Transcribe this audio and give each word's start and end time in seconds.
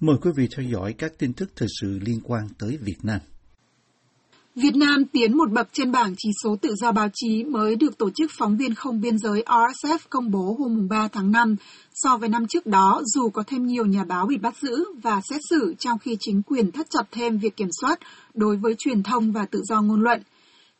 Mời 0.00 0.16
quý 0.22 0.30
vị 0.36 0.48
theo 0.56 0.66
dõi 0.72 0.94
các 0.98 1.12
tin 1.18 1.32
tức 1.32 1.50
thời 1.56 1.68
sự 1.80 1.98
liên 2.06 2.20
quan 2.24 2.42
tới 2.58 2.78
Việt 2.82 2.98
Nam. 3.02 3.20
Việt 4.54 4.76
Nam 4.76 5.04
tiến 5.12 5.36
một 5.36 5.50
bậc 5.52 5.68
trên 5.72 5.92
bảng 5.92 6.14
chỉ 6.18 6.30
số 6.44 6.56
tự 6.62 6.74
do 6.74 6.92
báo 6.92 7.08
chí 7.14 7.44
mới 7.44 7.76
được 7.76 7.98
Tổ 7.98 8.10
chức 8.10 8.30
Phóng 8.38 8.56
viên 8.56 8.74
Không 8.74 9.00
Biên 9.00 9.18
giới 9.18 9.42
RSF 9.46 9.98
công 10.10 10.30
bố 10.30 10.56
hôm 10.58 10.88
3 10.88 11.08
tháng 11.08 11.32
5. 11.32 11.56
So 11.94 12.16
với 12.16 12.28
năm 12.28 12.46
trước 12.46 12.66
đó, 12.66 13.02
dù 13.04 13.28
có 13.30 13.42
thêm 13.46 13.66
nhiều 13.66 13.86
nhà 13.86 14.04
báo 14.04 14.26
bị 14.26 14.36
bắt 14.36 14.54
giữ 14.62 14.84
và 15.02 15.20
xét 15.30 15.40
xử 15.50 15.74
trong 15.78 15.98
khi 15.98 16.16
chính 16.20 16.42
quyền 16.42 16.70
thắt 16.70 16.86
chặt 16.90 17.04
thêm 17.10 17.38
việc 17.38 17.56
kiểm 17.56 17.68
soát 17.80 17.98
đối 18.34 18.56
với 18.56 18.74
truyền 18.78 19.02
thông 19.02 19.32
và 19.32 19.46
tự 19.50 19.62
do 19.64 19.80
ngôn 19.82 20.02
luận. 20.02 20.22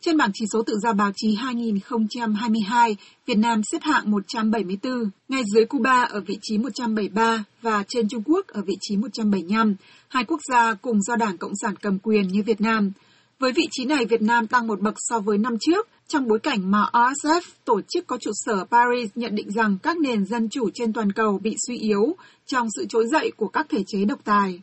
Trên 0.04 0.16
bảng 0.16 0.30
chỉ 0.34 0.44
số 0.52 0.62
tự 0.62 0.78
do 0.82 0.92
báo 0.92 1.10
chí 1.16 1.34
2022, 1.34 2.96
Việt 3.26 3.38
Nam 3.38 3.60
xếp 3.72 3.78
hạng 3.82 4.10
174, 4.10 5.10
ngay 5.28 5.42
dưới 5.54 5.64
Cuba 5.64 6.02
ở 6.02 6.20
vị 6.20 6.38
trí 6.42 6.58
173 6.58 7.44
và 7.62 7.84
trên 7.88 8.08
Trung 8.08 8.22
Quốc 8.26 8.46
ở 8.46 8.62
vị 8.62 8.74
trí 8.80 8.96
175, 8.96 9.74
hai 10.08 10.24
quốc 10.24 10.40
gia 10.50 10.74
cùng 10.74 11.02
do 11.02 11.16
Đảng 11.16 11.38
Cộng 11.38 11.52
sản 11.62 11.74
cầm 11.76 11.98
quyền 11.98 12.28
như 12.28 12.42
Việt 12.42 12.60
Nam. 12.60 12.92
Với 13.38 13.52
vị 13.52 13.62
trí 13.70 13.84
này, 13.84 14.04
Việt 14.04 14.22
Nam 14.22 14.46
tăng 14.46 14.66
một 14.66 14.80
bậc 14.80 14.94
so 14.96 15.18
với 15.20 15.38
năm 15.38 15.56
trước, 15.60 15.88
trong 16.08 16.28
bối 16.28 16.38
cảnh 16.38 16.70
mà 16.70 16.84
RSF, 16.92 17.40
tổ 17.64 17.80
chức 17.88 18.06
có 18.06 18.16
trụ 18.20 18.30
sở 18.34 18.64
Paris, 18.70 19.10
nhận 19.14 19.34
định 19.34 19.50
rằng 19.50 19.78
các 19.82 19.98
nền 19.98 20.24
dân 20.24 20.48
chủ 20.48 20.70
trên 20.74 20.92
toàn 20.92 21.12
cầu 21.12 21.38
bị 21.42 21.56
suy 21.66 21.78
yếu 21.78 22.16
trong 22.46 22.68
sự 22.76 22.86
trỗi 22.88 23.06
dậy 23.12 23.32
của 23.36 23.48
các 23.48 23.66
thể 23.68 23.82
chế 23.86 24.04
độc 24.04 24.18
tài. 24.24 24.60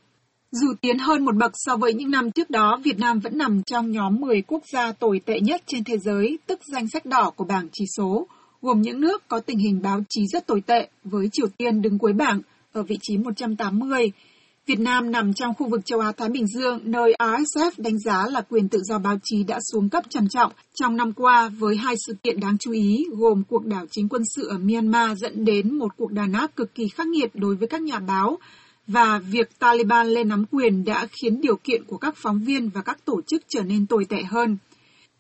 Dù 0.52 0.68
tiến 0.82 0.98
hơn 0.98 1.26
một 1.26 1.36
bậc 1.36 1.52
so 1.54 1.78
với 1.78 1.94
những 1.94 2.12
năm 2.12 2.32
trước 2.32 2.50
đó, 2.50 2.80
Việt 2.84 3.00
Nam 3.00 3.20
vẫn 3.20 3.38
nằm 3.38 3.64
trong 3.64 3.92
nhóm 3.92 4.16
10 4.20 4.42
quốc 4.42 4.64
gia 4.74 4.92
tồi 4.92 5.22
tệ 5.26 5.40
nhất 5.40 5.62
trên 5.66 5.84
thế 5.84 5.98
giới, 5.98 6.40
tức 6.48 6.60
danh 6.74 6.88
sách 6.88 7.06
đỏ 7.06 7.32
của 7.36 7.44
bảng 7.44 7.68
chỉ 7.74 7.86
số, 7.98 8.28
gồm 8.62 8.82
những 8.82 9.02
nước 9.02 9.28
có 9.28 9.40
tình 9.40 9.60
hình 9.60 9.82
báo 9.82 10.00
chí 10.10 10.28
rất 10.34 10.48
tồi 10.48 10.62
tệ, 10.62 10.88
với 11.04 11.30
Triều 11.32 11.48
Tiên 11.58 11.82
đứng 11.82 11.98
cuối 11.98 12.14
bảng 12.14 12.42
ở 12.74 12.84
vị 12.84 12.98
trí 13.02 13.18
180. 13.18 14.12
Việt 14.66 14.80
Nam 14.80 15.12
nằm 15.12 15.34
trong 15.34 15.54
khu 15.54 15.70
vực 15.70 15.86
châu 15.86 16.00
Á-Thái 16.00 16.30
Bình 16.30 16.48
Dương, 16.48 16.80
nơi 16.84 17.14
RSF 17.20 17.72
đánh 17.78 18.00
giá 18.00 18.26
là 18.30 18.42
quyền 18.42 18.70
tự 18.70 18.80
do 18.84 19.00
báo 19.00 19.18
chí 19.24 19.44
đã 19.44 19.60
xuống 19.72 19.90
cấp 19.90 20.04
trầm 20.10 20.28
trọng 20.30 20.52
trong 20.74 20.98
năm 20.98 21.14
qua 21.14 21.50
với 21.50 21.76
hai 21.76 21.96
sự 22.08 22.14
kiện 22.24 22.40
đáng 22.40 22.58
chú 22.58 22.72
ý, 22.72 23.06
gồm 23.18 23.44
cuộc 23.50 23.66
đảo 23.66 23.86
chính 23.92 24.10
quân 24.10 24.22
sự 24.36 24.48
ở 24.48 24.58
Myanmar 24.58 25.18
dẫn 25.22 25.46
đến 25.46 25.78
một 25.78 25.98
cuộc 25.98 26.12
đàn 26.12 26.34
áp 26.34 26.56
cực 26.56 26.76
kỳ 26.76 26.88
khắc 26.88 27.08
nghiệt 27.08 27.32
đối 27.34 27.56
với 27.56 27.68
các 27.68 27.82
nhà 27.82 28.00
báo, 28.00 28.38
và 28.88 29.20
việc 29.20 29.60
Taliban 29.60 30.08
lên 30.08 30.30
nắm 30.30 30.46
quyền 30.52 30.86
đã 30.86 31.08
khiến 31.22 31.42
điều 31.42 31.56
kiện 31.56 31.84
của 31.84 31.98
các 31.98 32.14
phóng 32.18 32.40
viên 32.40 32.70
và 32.70 32.82
các 32.82 32.98
tổ 33.06 33.22
chức 33.28 33.44
trở 33.48 33.62
nên 33.62 33.88
tồi 33.88 34.06
tệ 34.10 34.24
hơn. 34.24 34.58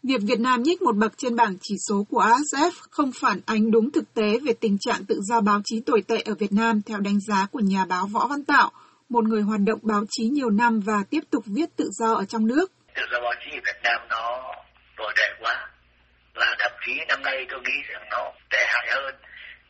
Việc 0.03 0.21
Việt 0.21 0.39
Nam 0.39 0.63
nhích 0.63 0.81
một 0.81 0.95
bậc 0.95 1.11
trên 1.17 1.35
bảng 1.35 1.55
chỉ 1.61 1.75
số 1.89 2.05
của 2.09 2.21
ASF 2.21 2.71
không 2.91 3.11
phản 3.21 3.39
ánh 3.45 3.71
đúng 3.71 3.91
thực 3.91 4.13
tế 4.13 4.39
về 4.45 4.53
tình 4.53 4.77
trạng 4.77 5.05
tự 5.05 5.19
do 5.29 5.41
báo 5.41 5.61
chí 5.65 5.81
tồi 5.85 6.01
tệ 6.07 6.17
ở 6.25 6.33
Việt 6.39 6.51
Nam 6.51 6.81
theo 6.81 6.99
đánh 6.99 7.19
giá 7.27 7.47
của 7.51 7.59
nhà 7.59 7.85
báo 7.85 8.07
Võ 8.07 8.27
Văn 8.27 8.43
Tạo, 8.45 8.71
một 9.09 9.23
người 9.23 9.41
hoạt 9.41 9.59
động 9.65 9.79
báo 9.83 10.03
chí 10.09 10.23
nhiều 10.23 10.49
năm 10.49 10.79
và 10.79 11.03
tiếp 11.09 11.23
tục 11.31 11.43
viết 11.45 11.69
tự 11.75 11.89
do 11.91 12.13
ở 12.13 12.25
trong 12.25 12.47
nước. 12.47 12.71
Tự 12.95 13.01
do 13.11 13.19
báo 13.21 13.33
chí 13.43 13.51
ở 13.57 13.61
Việt 13.65 13.79
Nam 13.83 14.01
nó 14.09 14.41
tồi 14.97 15.13
tệ 15.17 15.27
quá, 15.41 15.69
và 16.35 16.55
thậm 16.59 16.71
chí 16.85 16.91
năm 17.07 17.21
nay 17.23 17.45
tôi 17.49 17.59
nghĩ 17.59 17.77
rằng 17.93 18.03
nó 18.11 18.31
tệ 18.51 18.59
hại 18.67 18.87
hơn. 18.89 19.15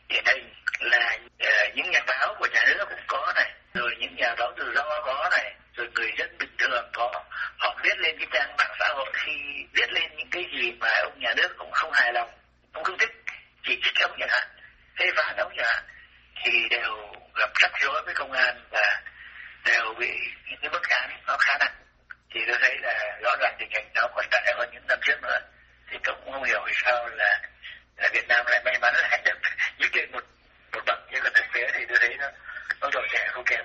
Điển 0.08 0.24
hình 0.26 0.44
là 0.80 1.18
ờ, 1.38 1.48
những 1.76 1.90
nhà 1.90 2.00
báo 2.06 2.34
của 2.38 2.46
nhà 2.54 2.64
nước 2.66 2.84
cũng 2.88 3.04
có 3.08 3.32
này, 3.36 3.50
rồi 3.78 3.96
những 4.00 4.16
nhà 4.16 4.34
báo 4.38 4.52
tự 4.56 4.72
do 4.74 5.00
có 5.06 5.28
này 5.30 5.54
rồi 5.76 5.88
người 5.94 6.12
dân 6.18 6.38
bình 6.38 6.56
thường 6.58 6.90
có 6.92 7.24
họ 7.58 7.76
viết 7.82 7.98
lên 7.98 8.16
cái 8.18 8.26
trang 8.32 8.56
mạng 8.58 8.76
xã 8.78 8.88
hội 8.94 9.12
khi 9.12 9.32
viết 9.72 9.92
lên 9.92 10.16
những 10.16 10.30
cái 10.30 10.44
gì 10.52 10.72
mà 10.80 10.88
ông 11.02 11.18
nhà 11.20 11.34
nước 11.36 11.48
cũng 11.58 11.70
không 11.72 11.90
hài 11.92 12.12
lòng 12.12 12.30
ông 12.72 12.84
không 12.84 12.98
thích 12.98 13.10
chỉ 13.66 13.80
trích 13.82 13.94
ông 14.02 14.16
chẳng 14.18 14.28
hạn 14.30 14.48
phê 14.98 15.06
phán 15.16 15.36
ông 15.36 15.52
chẳng 15.56 15.66
hạn 15.66 15.84
thì 16.44 16.68
đều 16.70 17.12
gặp 17.34 17.50
rắc 17.54 17.70
rối 17.80 18.02
với 18.04 18.14
công 18.14 18.32
an 18.32 18.64
và 18.70 19.02
đều 19.64 19.94
bị 19.98 20.10
những 20.50 20.58
cái 20.62 20.70
bức 20.70 20.88
án 20.88 21.10
nó 21.26 21.36
khá 21.40 21.56
nặng. 21.60 21.74
Thì 22.34 22.40
tôi 22.48 22.56
thấy 22.60 22.76
là 22.82 23.18
rõ 23.22 23.36
ràng 23.40 23.56
tình 23.58 23.68
hình 23.74 23.88
nó 23.94 24.08
còn 24.14 24.26
tệ 24.30 24.52
hơn 24.56 24.70
những 24.72 24.86
năm 24.88 24.98
trước 25.02 25.22
nữa. 25.22 25.38
Thì 25.90 25.98
tôi 26.04 26.14
cũng 26.24 26.32
không 26.32 26.44
hiểu 26.44 26.60
vì 26.66 26.72
sao 26.84 27.08
là, 27.08 27.40
là 27.96 28.08
Việt 28.12 28.28
Nam 28.28 28.46
lại 28.46 28.62
may 28.64 28.78
mắn 28.78 28.94
lại 28.94 29.22
được 29.24 29.38
như 29.78 29.86
trên 29.92 30.12
một 30.12 30.24
bậc 30.86 30.98
như 31.12 31.20
là 31.24 31.30
thực 31.34 31.44
tế 31.54 31.70
thì 31.74 31.84
tôi 31.88 31.98
thấy 32.00 32.16
nó 32.18 32.28
nó 32.80 32.88
tồi 32.92 33.08
tệ 33.12 33.26
không 33.28 33.44
kém 33.44 33.64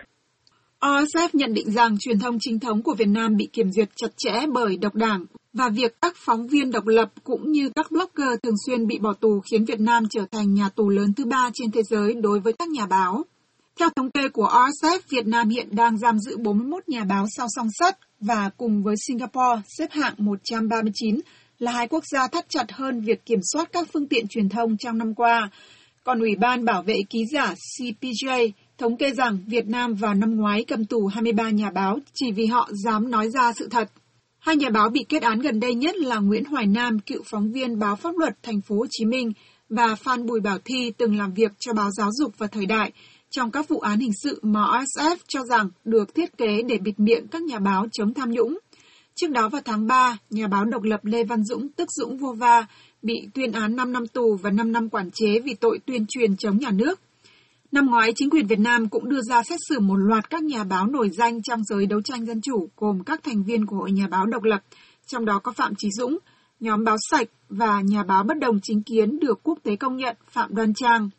OSF 0.83 1.29
nhận 1.33 1.53
định 1.53 1.71
rằng 1.71 1.97
truyền 1.99 2.19
thông 2.19 2.37
chính 2.39 2.59
thống 2.59 2.83
của 2.83 2.95
Việt 2.97 3.07
Nam 3.07 3.35
bị 3.37 3.49
kiểm 3.53 3.71
duyệt 3.71 3.89
chặt 3.95 4.07
chẽ 4.17 4.45
bởi 4.53 4.77
độc 4.77 4.95
đảng 4.95 5.25
và 5.53 5.69
việc 5.69 6.01
các 6.01 6.13
phóng 6.17 6.47
viên 6.47 6.71
độc 6.71 6.87
lập 6.87 7.09
cũng 7.23 7.51
như 7.51 7.69
các 7.75 7.91
blogger 7.91 8.39
thường 8.43 8.55
xuyên 8.65 8.87
bị 8.87 8.99
bỏ 8.99 9.13
tù 9.13 9.41
khiến 9.51 9.65
Việt 9.65 9.79
Nam 9.79 10.03
trở 10.09 10.25
thành 10.31 10.53
nhà 10.53 10.69
tù 10.69 10.89
lớn 10.89 11.13
thứ 11.13 11.25
ba 11.25 11.49
trên 11.53 11.71
thế 11.71 11.81
giới 11.89 12.13
đối 12.13 12.39
với 12.39 12.53
các 12.53 12.69
nhà 12.69 12.85
báo. 12.85 13.23
Theo 13.79 13.89
thống 13.95 14.11
kê 14.11 14.29
của 14.29 14.47
RSF, 14.47 14.99
Việt 15.09 15.27
Nam 15.27 15.49
hiện 15.49 15.75
đang 15.75 15.97
giam 15.97 16.19
giữ 16.19 16.37
41 16.37 16.89
nhà 16.89 17.03
báo 17.03 17.25
sau 17.37 17.47
song 17.49 17.67
sắt 17.79 17.97
và 18.19 18.49
cùng 18.57 18.83
với 18.83 18.95
Singapore 19.07 19.61
xếp 19.77 19.91
hạng 19.91 20.13
139 20.17 21.19
là 21.59 21.71
hai 21.71 21.87
quốc 21.87 22.03
gia 22.11 22.27
thắt 22.27 22.45
chặt 22.49 22.71
hơn 22.71 23.01
việc 23.01 23.25
kiểm 23.25 23.39
soát 23.53 23.69
các 23.71 23.87
phương 23.93 24.07
tiện 24.07 24.27
truyền 24.27 24.49
thông 24.49 24.77
trong 24.77 24.97
năm 24.97 25.15
qua. 25.15 25.49
Còn 26.03 26.19
Ủy 26.19 26.35
ban 26.35 26.65
Bảo 26.65 26.83
vệ 26.83 26.95
Ký 27.09 27.19
giả 27.31 27.53
CPJ 27.77 28.51
thống 28.77 28.97
kê 28.97 29.11
rằng 29.11 29.37
Việt 29.47 29.67
Nam 29.67 29.95
vào 29.95 30.13
năm 30.13 30.35
ngoái 30.35 30.63
cầm 30.67 30.85
tù 30.85 31.07
23 31.07 31.49
nhà 31.49 31.71
báo 31.71 31.99
chỉ 32.13 32.31
vì 32.31 32.45
họ 32.45 32.69
dám 32.85 33.11
nói 33.11 33.29
ra 33.29 33.53
sự 33.53 33.67
thật. 33.67 33.91
Hai 34.39 34.55
nhà 34.55 34.69
báo 34.69 34.89
bị 34.89 35.05
kết 35.09 35.21
án 35.21 35.39
gần 35.39 35.59
đây 35.59 35.75
nhất 35.75 35.95
là 35.95 36.19
Nguyễn 36.19 36.45
Hoài 36.45 36.65
Nam, 36.65 36.99
cựu 36.99 37.21
phóng 37.25 37.51
viên 37.51 37.79
báo 37.79 37.95
pháp 37.95 38.17
luật 38.17 38.33
thành 38.43 38.61
phố 38.61 38.75
Hồ 38.75 38.85
Chí 38.89 39.05
Minh 39.05 39.31
và 39.69 39.95
Phan 39.95 40.25
Bùi 40.25 40.39
Bảo 40.39 40.57
Thi 40.65 40.91
từng 40.97 41.17
làm 41.17 41.33
việc 41.33 41.51
cho 41.59 41.73
báo 41.73 41.91
Giáo 41.91 42.09
dục 42.13 42.33
và 42.37 42.47
Thời 42.47 42.65
đại 42.65 42.91
trong 43.29 43.51
các 43.51 43.69
vụ 43.69 43.79
án 43.79 43.99
hình 43.99 44.11
sự 44.23 44.39
mà 44.41 44.59
OSF 44.59 45.17
cho 45.27 45.43
rằng 45.43 45.69
được 45.85 46.15
thiết 46.15 46.37
kế 46.37 46.61
để 46.61 46.77
bịt 46.77 46.99
miệng 46.99 47.27
các 47.27 47.41
nhà 47.41 47.59
báo 47.59 47.85
chống 47.91 48.13
tham 48.13 48.31
nhũng. 48.31 48.59
Trước 49.15 49.31
đó 49.31 49.49
vào 49.49 49.61
tháng 49.65 49.87
3, 49.87 50.17
nhà 50.29 50.47
báo 50.47 50.65
độc 50.65 50.83
lập 50.83 51.05
Lê 51.05 51.23
Văn 51.23 51.43
Dũng, 51.43 51.69
tức 51.69 51.89
Dũng 51.91 52.17
Vô 52.17 52.33
Va, 52.33 52.67
bị 53.01 53.27
tuyên 53.33 53.51
án 53.51 53.75
5 53.75 53.91
năm 53.91 54.07
tù 54.07 54.37
và 54.41 54.49
5 54.49 54.71
năm 54.71 54.89
quản 54.89 55.09
chế 55.13 55.39
vì 55.39 55.53
tội 55.53 55.79
tuyên 55.85 56.05
truyền 56.09 56.37
chống 56.37 56.57
nhà 56.57 56.71
nước. 56.71 56.99
Năm 57.73 57.85
ngoái, 57.85 58.13
chính 58.15 58.29
quyền 58.29 58.47
Việt 58.47 58.59
Nam 58.59 58.89
cũng 58.89 59.09
đưa 59.09 59.21
ra 59.21 59.43
xét 59.43 59.59
xử 59.69 59.79
một 59.79 59.95
loạt 59.95 60.29
các 60.29 60.43
nhà 60.43 60.63
báo 60.63 60.87
nổi 60.87 61.09
danh 61.09 61.41
trong 61.41 61.63
giới 61.63 61.85
đấu 61.85 62.01
tranh 62.01 62.25
dân 62.25 62.41
chủ, 62.41 62.69
gồm 62.77 63.03
các 63.03 63.19
thành 63.23 63.43
viên 63.43 63.65
của 63.65 63.75
Hội 63.75 63.91
Nhà 63.91 64.07
báo 64.07 64.25
độc 64.25 64.43
lập, 64.43 64.59
trong 65.07 65.25
đó 65.25 65.39
có 65.39 65.51
Phạm 65.51 65.73
Trí 65.77 65.89
Dũng, 65.91 66.17
nhóm 66.59 66.83
báo 66.83 66.97
sạch 67.09 67.27
và 67.49 67.81
nhà 67.81 68.03
báo 68.03 68.23
bất 68.23 68.39
đồng 68.39 68.59
chính 68.63 68.83
kiến 68.83 69.19
được 69.19 69.39
quốc 69.43 69.59
tế 69.63 69.75
công 69.75 69.97
nhận 69.97 70.15
Phạm 70.31 70.55
Đoan 70.55 70.73
Trang. 70.73 71.09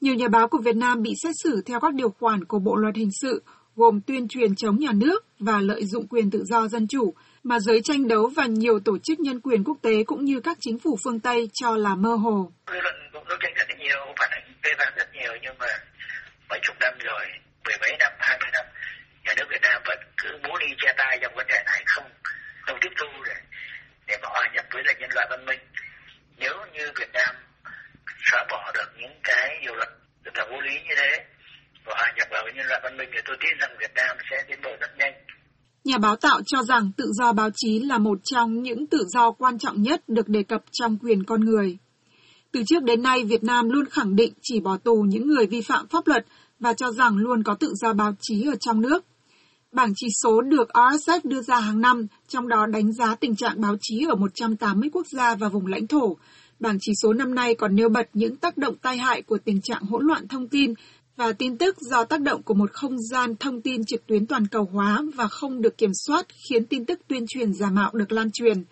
Nhiều 0.00 0.14
nhà 0.14 0.28
báo 0.28 0.48
của 0.48 0.58
Việt 0.58 0.76
Nam 0.76 1.02
bị 1.02 1.12
xét 1.22 1.34
xử 1.42 1.62
theo 1.66 1.80
các 1.80 1.94
điều 1.94 2.10
khoản 2.10 2.44
của 2.44 2.58
Bộ 2.58 2.76
Luật 2.76 2.96
Hình 2.96 3.10
sự, 3.20 3.42
gồm 3.76 4.00
tuyên 4.00 4.28
truyền 4.28 4.54
chống 4.54 4.78
nhà 4.78 4.92
nước 4.92 5.24
và 5.38 5.60
lợi 5.60 5.84
dụng 5.86 6.06
quyền 6.06 6.30
tự 6.30 6.44
do 6.44 6.68
dân 6.68 6.86
chủ, 6.88 7.14
mà 7.42 7.60
giới 7.60 7.80
tranh 7.84 8.08
đấu 8.08 8.30
và 8.36 8.46
nhiều 8.46 8.80
tổ 8.84 8.98
chức 8.98 9.20
nhân 9.20 9.40
quyền 9.40 9.64
quốc 9.64 9.78
tế 9.82 10.04
cũng 10.04 10.24
như 10.24 10.40
các 10.40 10.58
chính 10.60 10.78
phủ 10.78 10.98
phương 11.04 11.20
Tây 11.20 11.48
cho 11.52 11.76
là 11.76 11.94
mơ 11.94 12.14
hồ. 12.14 12.52
Dư 12.66 12.80
luận 12.82 12.94
cũng 13.12 13.24
rất 13.28 13.76
nhiều, 13.78 13.96
phản 14.18 14.28
ánh 14.30 14.42
rất 14.96 15.06
nhiều, 15.14 15.32
nhưng 15.42 15.54
mà 15.58 15.66
mấy 16.52 16.60
chục 16.62 16.76
năm 16.80 16.94
rồi, 16.98 17.24
mười 17.64 17.76
mấy 17.80 17.92
năm, 17.98 18.12
hai 18.18 18.38
mươi 18.40 18.50
năm, 18.52 18.64
nhà 19.24 19.32
nước 19.36 19.46
Việt 19.50 19.62
Nam 19.62 19.82
vẫn 19.88 19.98
cứ 20.16 20.28
bố 20.44 20.58
đi 20.58 20.66
che 20.82 20.92
tay 20.96 21.18
trong 21.22 21.34
vấn 21.36 21.46
đề 21.46 21.60
này 21.66 21.82
không 21.86 22.08
không 22.66 22.78
tiếp 22.80 22.92
thu 22.98 23.06
để 23.26 23.36
để 24.06 24.16
mà 24.22 24.28
hòa 24.34 24.46
nhập 24.54 24.64
với 24.72 24.82
lại 24.86 24.94
nhân 25.00 25.10
loại 25.14 25.26
văn 25.30 25.44
minh. 25.46 25.60
Nếu 26.36 26.54
như 26.74 26.84
Việt 26.98 27.12
Nam 27.12 27.34
xóa 28.30 28.44
bỏ 28.50 28.72
được 28.74 28.90
những 29.00 29.20
cái 29.22 29.58
điều 29.62 29.74
luật 29.74 29.88
rất 30.24 30.34
là 30.36 30.44
vô 30.50 30.60
lý 30.60 30.74
như 30.74 30.94
thế 30.96 31.24
và 31.84 31.94
hòa 31.98 32.12
nhập 32.16 32.28
vào 32.30 32.42
với 32.44 32.52
nhân 32.52 32.66
loại 32.66 32.80
văn 32.84 32.96
minh 32.96 33.08
thì 33.12 33.20
tôi 33.24 33.36
tin 33.40 33.58
rằng 33.60 33.76
Việt 33.80 33.94
Nam 33.94 34.16
sẽ 34.30 34.44
tiến 34.48 34.58
bộ 34.62 34.70
rất 34.80 34.90
nhanh. 34.98 35.14
Nhà 35.84 35.98
báo 35.98 36.16
tạo 36.16 36.40
cho 36.46 36.62
rằng 36.62 36.90
tự 36.96 37.04
do 37.18 37.32
báo 37.32 37.50
chí 37.54 37.78
là 37.78 37.98
một 37.98 38.18
trong 38.24 38.62
những 38.62 38.86
tự 38.90 38.98
do 39.08 39.30
quan 39.30 39.58
trọng 39.58 39.82
nhất 39.82 40.00
được 40.08 40.28
đề 40.28 40.42
cập 40.42 40.60
trong 40.72 40.98
quyền 40.98 41.24
con 41.24 41.40
người. 41.40 41.78
Từ 42.52 42.62
trước 42.66 42.82
đến 42.82 43.02
nay, 43.02 43.24
Việt 43.24 43.44
Nam 43.44 43.68
luôn 43.68 43.84
khẳng 43.90 44.16
định 44.16 44.32
chỉ 44.42 44.60
bỏ 44.60 44.76
tù 44.76 45.02
những 45.08 45.26
người 45.26 45.46
vi 45.46 45.60
phạm 45.60 45.88
pháp 45.88 46.06
luật 46.06 46.26
và 46.60 46.72
cho 46.72 46.92
rằng 46.92 47.16
luôn 47.16 47.42
có 47.42 47.54
tự 47.54 47.74
do 47.74 47.92
báo 47.92 48.14
chí 48.20 48.46
ở 48.46 48.54
trong 48.60 48.80
nước. 48.80 49.04
Bảng 49.72 49.92
chỉ 49.96 50.06
số 50.22 50.40
được 50.40 50.68
RSF 50.68 51.20
đưa 51.24 51.42
ra 51.42 51.60
hàng 51.60 51.80
năm, 51.80 52.06
trong 52.28 52.48
đó 52.48 52.66
đánh 52.66 52.92
giá 52.92 53.14
tình 53.14 53.36
trạng 53.36 53.60
báo 53.60 53.76
chí 53.80 54.06
ở 54.08 54.14
180 54.14 54.90
quốc 54.92 55.06
gia 55.06 55.34
và 55.34 55.48
vùng 55.48 55.66
lãnh 55.66 55.86
thổ. 55.86 56.16
Bảng 56.60 56.78
chỉ 56.80 56.92
số 57.02 57.12
năm 57.12 57.34
nay 57.34 57.54
còn 57.54 57.76
nêu 57.76 57.88
bật 57.88 58.08
những 58.12 58.36
tác 58.36 58.56
động 58.56 58.74
tai 58.82 58.98
hại 58.98 59.22
của 59.22 59.38
tình 59.44 59.60
trạng 59.60 59.82
hỗn 59.82 60.06
loạn 60.06 60.28
thông 60.28 60.48
tin 60.48 60.74
và 61.16 61.32
tin 61.32 61.58
tức 61.58 61.76
do 61.80 62.04
tác 62.04 62.20
động 62.20 62.42
của 62.42 62.54
một 62.54 62.72
không 62.72 63.02
gian 63.02 63.36
thông 63.36 63.60
tin 63.60 63.84
trực 63.84 64.06
tuyến 64.06 64.26
toàn 64.26 64.46
cầu 64.46 64.68
hóa 64.72 65.02
và 65.14 65.28
không 65.28 65.62
được 65.62 65.78
kiểm 65.78 65.92
soát 66.06 66.26
khiến 66.48 66.66
tin 66.66 66.84
tức 66.84 67.00
tuyên 67.08 67.24
truyền 67.28 67.52
giả 67.52 67.70
mạo 67.70 67.90
được 67.94 68.12
lan 68.12 68.30
truyền. 68.30 68.64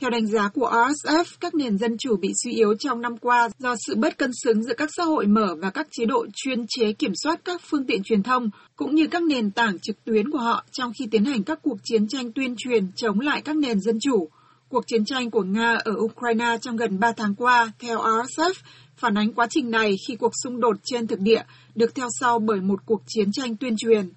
Theo 0.00 0.10
đánh 0.10 0.26
giá 0.26 0.48
của 0.48 0.70
RSF, 0.70 1.24
các 1.40 1.54
nền 1.54 1.78
dân 1.78 1.96
chủ 1.98 2.16
bị 2.16 2.28
suy 2.44 2.52
yếu 2.52 2.74
trong 2.74 3.00
năm 3.00 3.16
qua 3.16 3.48
do 3.58 3.74
sự 3.86 3.94
bất 3.96 4.18
cân 4.18 4.30
xứng 4.44 4.62
giữa 4.62 4.74
các 4.76 4.90
xã 4.96 5.04
hội 5.04 5.26
mở 5.26 5.54
và 5.58 5.70
các 5.70 5.88
chế 5.90 6.04
độ 6.06 6.26
chuyên 6.34 6.66
chế 6.68 6.92
kiểm 6.92 7.12
soát 7.22 7.40
các 7.44 7.62
phương 7.70 7.86
tiện 7.86 8.02
truyền 8.02 8.22
thông, 8.22 8.50
cũng 8.76 8.94
như 8.94 9.06
các 9.06 9.22
nền 9.22 9.50
tảng 9.50 9.78
trực 9.78 10.04
tuyến 10.04 10.30
của 10.30 10.38
họ 10.38 10.64
trong 10.72 10.92
khi 10.98 11.06
tiến 11.10 11.24
hành 11.24 11.42
các 11.42 11.58
cuộc 11.62 11.78
chiến 11.84 12.08
tranh 12.08 12.32
tuyên 12.32 12.54
truyền 12.58 12.92
chống 12.96 13.20
lại 13.20 13.42
các 13.42 13.56
nền 13.56 13.80
dân 13.80 13.98
chủ. 14.00 14.28
Cuộc 14.68 14.86
chiến 14.86 15.04
tranh 15.04 15.30
của 15.30 15.42
Nga 15.42 15.74
ở 15.84 15.92
Ukraine 15.98 16.58
trong 16.60 16.76
gần 16.76 16.98
3 16.98 17.12
tháng 17.16 17.34
qua, 17.34 17.72
theo 17.78 17.98
RSF, 17.98 18.52
phản 18.96 19.18
ánh 19.18 19.32
quá 19.32 19.46
trình 19.50 19.70
này 19.70 19.94
khi 20.08 20.16
cuộc 20.16 20.32
xung 20.44 20.60
đột 20.60 20.76
trên 20.84 21.06
thực 21.06 21.20
địa 21.20 21.42
được 21.74 21.94
theo 21.94 22.08
sau 22.20 22.38
bởi 22.38 22.60
một 22.60 22.86
cuộc 22.86 23.02
chiến 23.06 23.32
tranh 23.32 23.56
tuyên 23.56 23.76
truyền. 23.76 24.08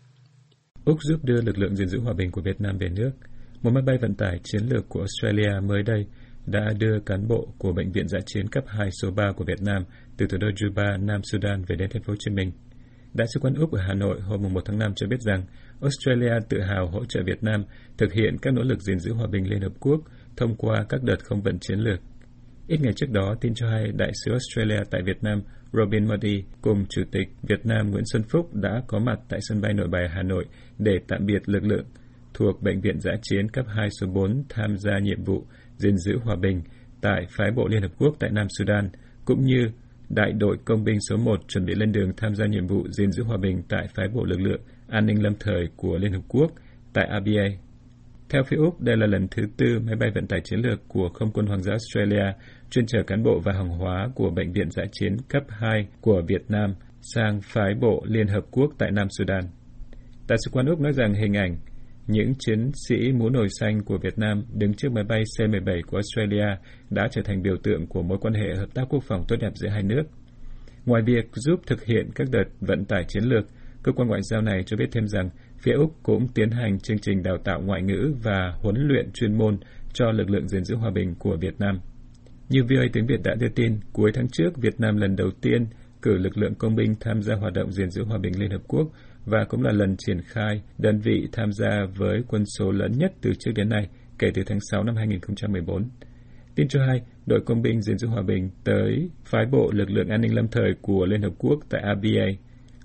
Úc 0.85 0.97
giúp 1.01 1.19
đưa 1.23 1.41
lực 1.41 1.57
lượng 1.57 1.75
gìn 1.75 1.89
giữ 1.89 1.99
hòa 1.99 2.13
bình 2.13 2.31
của 2.31 2.41
Việt 2.41 2.61
Nam 2.61 2.77
về 2.79 2.89
nước. 2.89 3.11
Một 3.61 3.73
máy 3.73 3.83
bay 3.83 3.97
vận 3.97 4.15
tải 4.15 4.39
chiến 4.43 4.61
lược 4.69 4.89
của 4.89 4.99
Australia 4.99 5.59
mới 5.67 5.83
đây 5.83 6.05
đã 6.45 6.73
đưa 6.79 6.99
cán 6.99 7.27
bộ 7.27 7.47
của 7.57 7.73
Bệnh 7.73 7.91
viện 7.91 8.07
Giã 8.07 8.19
chiến 8.25 8.47
cấp 8.47 8.63
2 8.67 8.89
số 9.01 9.11
3 9.11 9.31
của 9.31 9.43
Việt 9.43 9.61
Nam 9.61 9.83
từ 10.17 10.27
thủ 10.27 10.37
đô 10.37 10.47
Juba, 10.47 11.05
Nam 11.05 11.21
Sudan 11.23 11.63
về 11.67 11.75
đến 11.75 11.89
thành 11.93 12.03
phố 12.03 12.11
Hồ 12.11 12.17
Chí 12.19 12.31
Minh. 12.31 12.51
Đại 13.13 13.27
sứ 13.33 13.39
quán 13.39 13.53
Úc 13.53 13.71
ở 13.71 13.81
Hà 13.87 13.93
Nội 13.93 14.21
hôm 14.21 14.53
1 14.53 14.61
tháng 14.65 14.79
5 14.79 14.93
cho 14.95 15.07
biết 15.07 15.21
rằng 15.21 15.43
Australia 15.81 16.33
tự 16.49 16.61
hào 16.61 16.87
hỗ 16.87 17.05
trợ 17.05 17.19
Việt 17.25 17.43
Nam 17.43 17.63
thực 17.97 18.13
hiện 18.13 18.37
các 18.41 18.53
nỗ 18.53 18.61
lực 18.61 18.81
gìn 18.81 18.99
giữ 18.99 19.13
hòa 19.13 19.27
bình 19.27 19.49
Liên 19.49 19.61
Hợp 19.61 19.73
Quốc 19.79 20.01
thông 20.37 20.55
qua 20.55 20.85
các 20.89 21.03
đợt 21.03 21.23
không 21.23 21.41
vận 21.41 21.59
chiến 21.59 21.79
lược. 21.79 21.99
Ít 22.67 22.81
ngày 22.81 22.93
trước 22.93 23.09
đó, 23.09 23.35
tin 23.41 23.53
cho 23.55 23.69
hay 23.69 23.91
Đại 23.91 24.11
sứ 24.25 24.31
Australia 24.31 24.83
tại 24.91 25.01
Việt 25.05 25.23
Nam 25.23 25.41
Robin 25.73 26.07
Modi 26.07 26.43
cùng 26.61 26.85
Chủ 26.89 27.01
tịch 27.11 27.27
Việt 27.41 27.65
Nam 27.65 27.91
Nguyễn 27.91 28.05
Xuân 28.05 28.23
Phúc 28.23 28.55
đã 28.55 28.81
có 28.87 28.99
mặt 28.99 29.19
tại 29.29 29.39
sân 29.41 29.61
bay 29.61 29.73
nội 29.73 29.87
bài 29.87 30.09
Hà 30.09 30.23
Nội 30.23 30.45
để 30.77 30.99
tạm 31.07 31.25
biệt 31.25 31.49
lực 31.49 31.63
lượng 31.63 31.85
thuộc 32.37 32.61
Bệnh 32.61 32.81
viện 32.81 32.99
Giã 32.99 33.11
chiến 33.21 33.49
cấp 33.51 33.65
2 33.69 33.89
số 34.01 34.07
4 34.07 34.43
tham 34.49 34.77
gia 34.77 34.99
nhiệm 34.99 35.23
vụ 35.23 35.43
gìn 35.77 35.97
giữ 35.97 36.17
hòa 36.23 36.35
bình 36.35 36.61
tại 37.01 37.25
phái 37.29 37.51
bộ 37.51 37.67
Liên 37.67 37.81
Hợp 37.81 37.91
Quốc 37.99 38.15
tại 38.19 38.29
Nam 38.29 38.47
Sudan, 38.57 38.89
cũng 39.25 39.45
như 39.45 39.69
đại 40.09 40.31
đội 40.31 40.57
công 40.65 40.83
binh 40.83 40.97
số 41.09 41.17
1 41.17 41.39
chuẩn 41.47 41.65
bị 41.65 41.73
lên 41.75 41.91
đường 41.91 42.11
tham 42.17 42.35
gia 42.35 42.45
nhiệm 42.45 42.67
vụ 42.67 42.87
gìn 42.89 43.11
giữ 43.11 43.23
hòa 43.23 43.37
bình 43.37 43.61
tại 43.69 43.87
phái 43.95 44.07
bộ 44.07 44.25
lực 44.25 44.39
lượng 44.39 44.61
an 44.87 45.05
ninh 45.05 45.23
lâm 45.23 45.33
thời 45.39 45.67
của 45.75 45.97
Liên 45.97 46.13
Hợp 46.13 46.21
Quốc 46.27 46.51
tại 46.93 47.07
ABA. 47.07 47.47
Theo 48.29 48.43
phía 48.47 48.57
Úc, 48.57 48.81
đây 48.81 48.97
là 48.97 49.07
lần 49.07 49.27
thứ 49.27 49.43
tư 49.57 49.79
máy 49.85 49.95
bay 49.95 50.09
vận 50.15 50.27
tải 50.27 50.41
chiến 50.43 50.59
lược 50.59 50.79
của 50.87 51.09
Không 51.13 51.31
quân 51.31 51.45
Hoàng 51.45 51.63
gia 51.63 51.71
Australia 51.71 52.33
chuyên 52.69 52.85
chở 52.85 53.03
cán 53.07 53.23
bộ 53.23 53.39
và 53.39 53.53
hàng 53.53 53.69
hóa 53.69 54.09
của 54.15 54.29
Bệnh 54.29 54.51
viện 54.51 54.71
Giã 54.71 54.83
chiến 54.91 55.17
cấp 55.29 55.43
2 55.49 55.87
của 56.01 56.21
Việt 56.27 56.41
Nam 56.49 56.73
sang 57.01 57.41
phái 57.41 57.73
bộ 57.81 58.03
Liên 58.07 58.27
Hợp 58.27 58.45
Quốc 58.51 58.71
tại 58.77 58.91
Nam 58.91 59.07
Sudan. 59.17 59.43
Đại 60.27 60.37
sứ 60.45 60.51
quán 60.51 60.65
Úc 60.65 60.79
nói 60.79 60.93
rằng 60.93 61.13
hình 61.13 61.33
ảnh 61.33 61.57
những 62.07 62.33
chiến 62.39 62.71
sĩ 62.87 63.11
mũ 63.11 63.29
nồi 63.29 63.47
xanh 63.59 63.83
của 63.83 63.97
Việt 63.97 64.17
Nam 64.17 64.43
đứng 64.53 64.73
trước 64.73 64.91
máy 64.91 65.03
bay 65.03 65.23
C-17 65.37 65.81
của 65.87 65.97
Australia 65.97 66.57
đã 66.89 67.07
trở 67.11 67.21
thành 67.21 67.41
biểu 67.41 67.57
tượng 67.63 67.87
của 67.87 68.01
mối 68.01 68.17
quan 68.21 68.33
hệ 68.33 68.55
hợp 68.55 68.73
tác 68.73 68.83
quốc 68.89 69.03
phòng 69.03 69.23
tốt 69.27 69.35
đẹp 69.39 69.51
giữa 69.55 69.69
hai 69.69 69.83
nước. 69.83 70.03
Ngoài 70.85 71.01
việc 71.05 71.25
giúp 71.33 71.59
thực 71.67 71.85
hiện 71.85 72.09
các 72.15 72.27
đợt 72.31 72.45
vận 72.61 72.85
tải 72.85 73.03
chiến 73.07 73.23
lược, 73.23 73.45
cơ 73.83 73.91
quan 73.91 74.07
ngoại 74.07 74.21
giao 74.23 74.41
này 74.41 74.63
cho 74.65 74.77
biết 74.77 74.89
thêm 74.91 75.07
rằng 75.07 75.29
phía 75.59 75.73
Úc 75.73 75.95
cũng 76.03 76.27
tiến 76.27 76.51
hành 76.51 76.79
chương 76.79 76.99
trình 76.99 77.23
đào 77.23 77.37
tạo 77.37 77.61
ngoại 77.61 77.81
ngữ 77.81 78.13
và 78.23 78.53
huấn 78.61 78.75
luyện 78.87 79.11
chuyên 79.13 79.37
môn 79.37 79.57
cho 79.93 80.11
lực 80.11 80.29
lượng 80.29 80.47
gìn 80.47 80.63
giữ 80.63 80.75
hòa 80.75 80.91
bình 80.91 81.15
của 81.19 81.37
Việt 81.41 81.59
Nam. 81.59 81.79
Như 82.49 82.63
VOA 82.63 82.85
tiếng 82.93 83.07
Việt 83.07 83.23
đã 83.23 83.35
đưa 83.39 83.49
tin, 83.55 83.79
cuối 83.93 84.11
tháng 84.13 84.27
trước, 84.31 84.57
Việt 84.57 84.79
Nam 84.79 84.97
lần 84.97 85.15
đầu 85.15 85.31
tiên 85.41 85.65
cử 86.01 86.17
lực 86.17 86.37
lượng 86.37 86.55
công 86.55 86.75
binh 86.75 86.95
tham 86.99 87.21
gia 87.21 87.35
hoạt 87.35 87.53
động 87.53 87.71
gìn 87.71 87.89
giữ 87.89 88.03
hòa 88.03 88.17
bình 88.17 88.39
Liên 88.39 88.51
Hợp 88.51 88.61
Quốc 88.67 88.87
và 89.27 89.45
cũng 89.49 89.63
là 89.63 89.71
lần 89.71 89.95
triển 89.97 90.21
khai 90.21 90.61
đơn 90.77 90.99
vị 90.99 91.27
tham 91.31 91.51
gia 91.51 91.85
với 91.95 92.23
quân 92.27 92.43
số 92.57 92.71
lớn 92.71 92.91
nhất 92.97 93.11
từ 93.21 93.31
trước 93.39 93.51
đến 93.55 93.69
nay 93.69 93.87
kể 94.19 94.27
từ 94.33 94.41
tháng 94.45 94.59
6 94.71 94.83
năm 94.83 94.95
2014. 94.95 95.89
Tin 96.55 96.67
cho 96.67 96.85
hay, 96.87 97.01
đội 97.25 97.41
công 97.45 97.61
binh 97.61 97.81
gìn 97.81 97.97
giữ 97.97 98.07
hòa 98.07 98.21
bình 98.21 98.49
tới 98.63 99.09
phái 99.25 99.45
bộ 99.51 99.71
lực 99.71 99.89
lượng 99.89 100.09
an 100.09 100.21
ninh 100.21 100.35
lâm 100.35 100.47
thời 100.47 100.73
của 100.81 101.05
Liên 101.05 101.21
Hợp 101.21 101.33
Quốc 101.37 101.59
tại 101.69 101.81
ABA, 101.81 102.27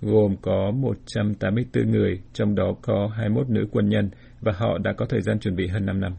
gồm 0.00 0.36
có 0.42 0.70
184 0.70 1.90
người, 1.90 2.20
trong 2.32 2.54
đó 2.54 2.74
có 2.82 3.10
21 3.16 3.48
nữ 3.48 3.66
quân 3.72 3.88
nhân 3.88 4.10
và 4.40 4.52
họ 4.52 4.78
đã 4.78 4.92
có 4.92 5.06
thời 5.06 5.20
gian 5.20 5.38
chuẩn 5.38 5.56
bị 5.56 5.66
hơn 5.66 5.86
5 5.86 6.00
năm. 6.00 6.12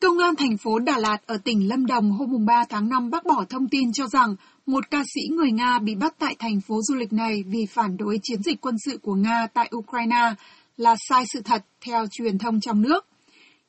Công 0.00 0.18
an 0.18 0.36
thành 0.36 0.56
phố 0.56 0.78
Đà 0.78 0.98
Lạt 0.98 1.18
ở 1.26 1.38
tỉnh 1.44 1.68
Lâm 1.68 1.86
Đồng 1.86 2.10
hôm 2.10 2.46
3 2.46 2.64
tháng 2.68 2.88
5 2.88 3.10
bác 3.10 3.26
bỏ 3.26 3.44
thông 3.50 3.68
tin 3.68 3.92
cho 3.92 4.06
rằng 4.06 4.36
một 4.66 4.90
ca 4.90 5.02
sĩ 5.14 5.20
người 5.30 5.50
Nga 5.52 5.78
bị 5.78 5.94
bắt 5.94 6.14
tại 6.18 6.36
thành 6.38 6.60
phố 6.60 6.82
du 6.82 6.94
lịch 6.94 7.12
này 7.12 7.44
vì 7.46 7.66
phản 7.66 7.96
đối 7.96 8.18
chiến 8.22 8.42
dịch 8.42 8.60
quân 8.60 8.74
sự 8.84 8.98
của 9.02 9.14
Nga 9.14 9.46
tại 9.54 9.70
Ukraine 9.76 10.34
là 10.76 10.96
sai 11.08 11.24
sự 11.32 11.40
thật 11.42 11.64
theo 11.80 12.06
truyền 12.10 12.38
thông 12.38 12.60
trong 12.60 12.82
nước. 12.82 13.06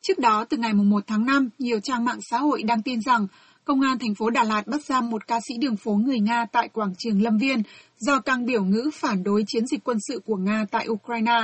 Trước 0.02 0.20
đó, 0.20 0.46
từ 0.50 0.58
ngày 0.58 0.74
1 0.74 1.04
tháng 1.08 1.26
5, 1.26 1.50
nhiều 1.60 1.80
trang 1.80 2.06
mạng 2.06 2.20
xã 2.22 2.38
hội 2.38 2.64
đăng 2.64 2.82
tin 2.82 3.02
rằng 3.02 3.28
Công 3.66 3.82
an 3.82 4.00
thành 4.00 4.16
phố 4.16 4.30
Đà 4.30 4.44
Lạt 4.44 4.68
bắt 4.68 4.86
giam 4.86 5.10
một 5.10 5.28
ca 5.28 5.40
sĩ 5.48 5.54
đường 5.62 5.78
phố 5.78 5.92
người 5.92 6.20
Nga 6.20 6.46
tại 6.52 6.70
quảng 6.70 6.94
trường 6.98 7.22
Lâm 7.22 7.38
Viên 7.38 7.64
do 7.98 8.20
căng 8.20 8.46
biểu 8.46 8.64
ngữ 8.64 8.90
phản 8.94 9.24
đối 9.24 9.44
chiến 9.48 9.68
dịch 9.68 9.84
quân 9.84 9.98
sự 10.08 10.22
của 10.26 10.36
Nga 10.36 10.66
tại 10.72 10.88
Ukraine. 10.90 11.42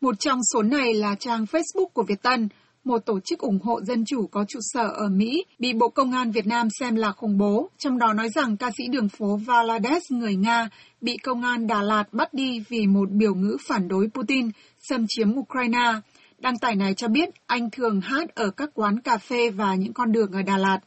Một 0.00 0.14
trong 0.20 0.40
số 0.52 0.62
này 0.62 0.94
là 0.94 1.14
trang 1.14 1.44
Facebook 1.44 1.86
của 1.86 2.02
Việt 2.02 2.22
Tân, 2.22 2.48
một 2.86 2.98
tổ 3.06 3.20
chức 3.20 3.38
ủng 3.38 3.58
hộ 3.62 3.80
dân 3.82 4.04
chủ 4.04 4.26
có 4.26 4.44
trụ 4.48 4.58
sở 4.62 4.88
ở 4.88 5.08
Mỹ, 5.08 5.44
bị 5.58 5.72
Bộ 5.72 5.88
Công 5.88 6.12
an 6.12 6.30
Việt 6.30 6.46
Nam 6.46 6.68
xem 6.80 6.94
là 6.94 7.12
khủng 7.12 7.38
bố, 7.38 7.70
trong 7.78 7.98
đó 7.98 8.12
nói 8.12 8.28
rằng 8.28 8.56
ca 8.56 8.70
sĩ 8.78 8.84
đường 8.88 9.08
phố 9.08 9.36
Valades 9.36 10.12
người 10.12 10.36
Nga 10.36 10.68
bị 11.00 11.16
Công 11.16 11.42
an 11.42 11.66
Đà 11.66 11.82
Lạt 11.82 12.04
bắt 12.12 12.34
đi 12.34 12.62
vì 12.68 12.86
một 12.86 13.10
biểu 13.10 13.34
ngữ 13.34 13.56
phản 13.68 13.88
đối 13.88 14.08
Putin 14.14 14.50
xâm 14.78 15.06
chiếm 15.08 15.32
Ukraine. 15.34 15.92
Đăng 16.38 16.58
tải 16.58 16.76
này 16.76 16.94
cho 16.94 17.08
biết 17.08 17.28
anh 17.46 17.70
thường 17.70 18.00
hát 18.00 18.34
ở 18.34 18.50
các 18.50 18.70
quán 18.74 19.00
cà 19.00 19.18
phê 19.18 19.50
và 19.50 19.74
những 19.74 19.92
con 19.92 20.12
đường 20.12 20.32
ở 20.32 20.42
Đà 20.42 20.58
Lạt. 20.58 20.78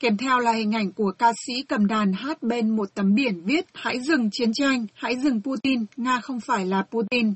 Kèm 0.00 0.16
theo 0.16 0.38
là 0.38 0.52
hình 0.52 0.74
ảnh 0.74 0.92
của 0.92 1.12
ca 1.18 1.32
sĩ 1.46 1.62
cầm 1.62 1.86
đàn 1.86 2.12
hát 2.12 2.42
bên 2.42 2.76
một 2.76 2.94
tấm 2.94 3.14
biển 3.14 3.42
viết 3.44 3.64
Hãy 3.74 4.00
dừng 4.00 4.28
chiến 4.32 4.52
tranh, 4.52 4.86
hãy 4.94 5.16
dừng 5.16 5.42
Putin, 5.42 5.84
Nga 5.96 6.20
không 6.20 6.40
phải 6.40 6.66
là 6.66 6.82
Putin. 6.82 7.34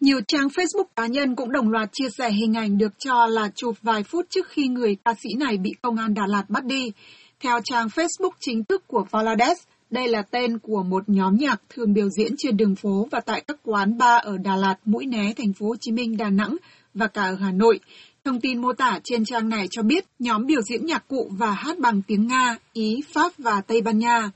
Nhiều 0.00 0.20
trang 0.28 0.48
Facebook 0.48 0.84
cá 0.96 1.06
nhân 1.06 1.34
cũng 1.34 1.52
đồng 1.52 1.70
loạt 1.70 1.88
chia 1.92 2.08
sẻ 2.18 2.30
hình 2.30 2.54
ảnh 2.54 2.78
được 2.78 2.92
cho 2.98 3.26
là 3.26 3.50
chụp 3.54 3.76
vài 3.82 4.02
phút 4.02 4.26
trước 4.30 4.48
khi 4.48 4.68
người 4.68 4.96
ca 5.04 5.14
sĩ 5.22 5.28
này 5.38 5.56
bị 5.56 5.70
công 5.82 5.96
an 5.96 6.14
Đà 6.14 6.26
Lạt 6.26 6.44
bắt 6.48 6.64
đi. 6.64 6.92
Theo 7.40 7.60
trang 7.64 7.86
Facebook 7.86 8.30
chính 8.40 8.64
thức 8.64 8.84
của 8.86 9.04
Valades, 9.10 9.58
đây 9.90 10.08
là 10.08 10.22
tên 10.22 10.58
của 10.58 10.82
một 10.82 11.08
nhóm 11.08 11.36
nhạc 11.36 11.60
thường 11.68 11.92
biểu 11.92 12.08
diễn 12.08 12.34
trên 12.38 12.56
đường 12.56 12.76
phố 12.76 13.08
và 13.10 13.20
tại 13.20 13.44
các 13.48 13.56
quán 13.64 13.98
bar 13.98 14.22
ở 14.22 14.38
Đà 14.38 14.56
Lạt, 14.56 14.76
Mũi 14.84 15.06
Né, 15.06 15.32
thành 15.36 15.52
phố 15.52 15.66
Hồ 15.66 15.74
Chí 15.80 15.92
Minh, 15.92 16.16
Đà 16.16 16.30
Nẵng 16.30 16.56
và 16.94 17.06
cả 17.06 17.22
ở 17.22 17.34
Hà 17.34 17.52
Nội. 17.52 17.80
Thông 18.24 18.40
tin 18.40 18.58
mô 18.62 18.72
tả 18.72 19.00
trên 19.04 19.24
trang 19.24 19.48
này 19.48 19.66
cho 19.70 19.82
biết 19.82 20.04
nhóm 20.18 20.46
biểu 20.46 20.62
diễn 20.62 20.86
nhạc 20.86 21.08
cụ 21.08 21.30
và 21.38 21.52
hát 21.52 21.78
bằng 21.78 22.02
tiếng 22.02 22.26
Nga, 22.26 22.56
Ý, 22.72 23.00
Pháp 23.14 23.32
và 23.38 23.60
Tây 23.60 23.80
Ban 23.80 23.98
Nha. 23.98 24.30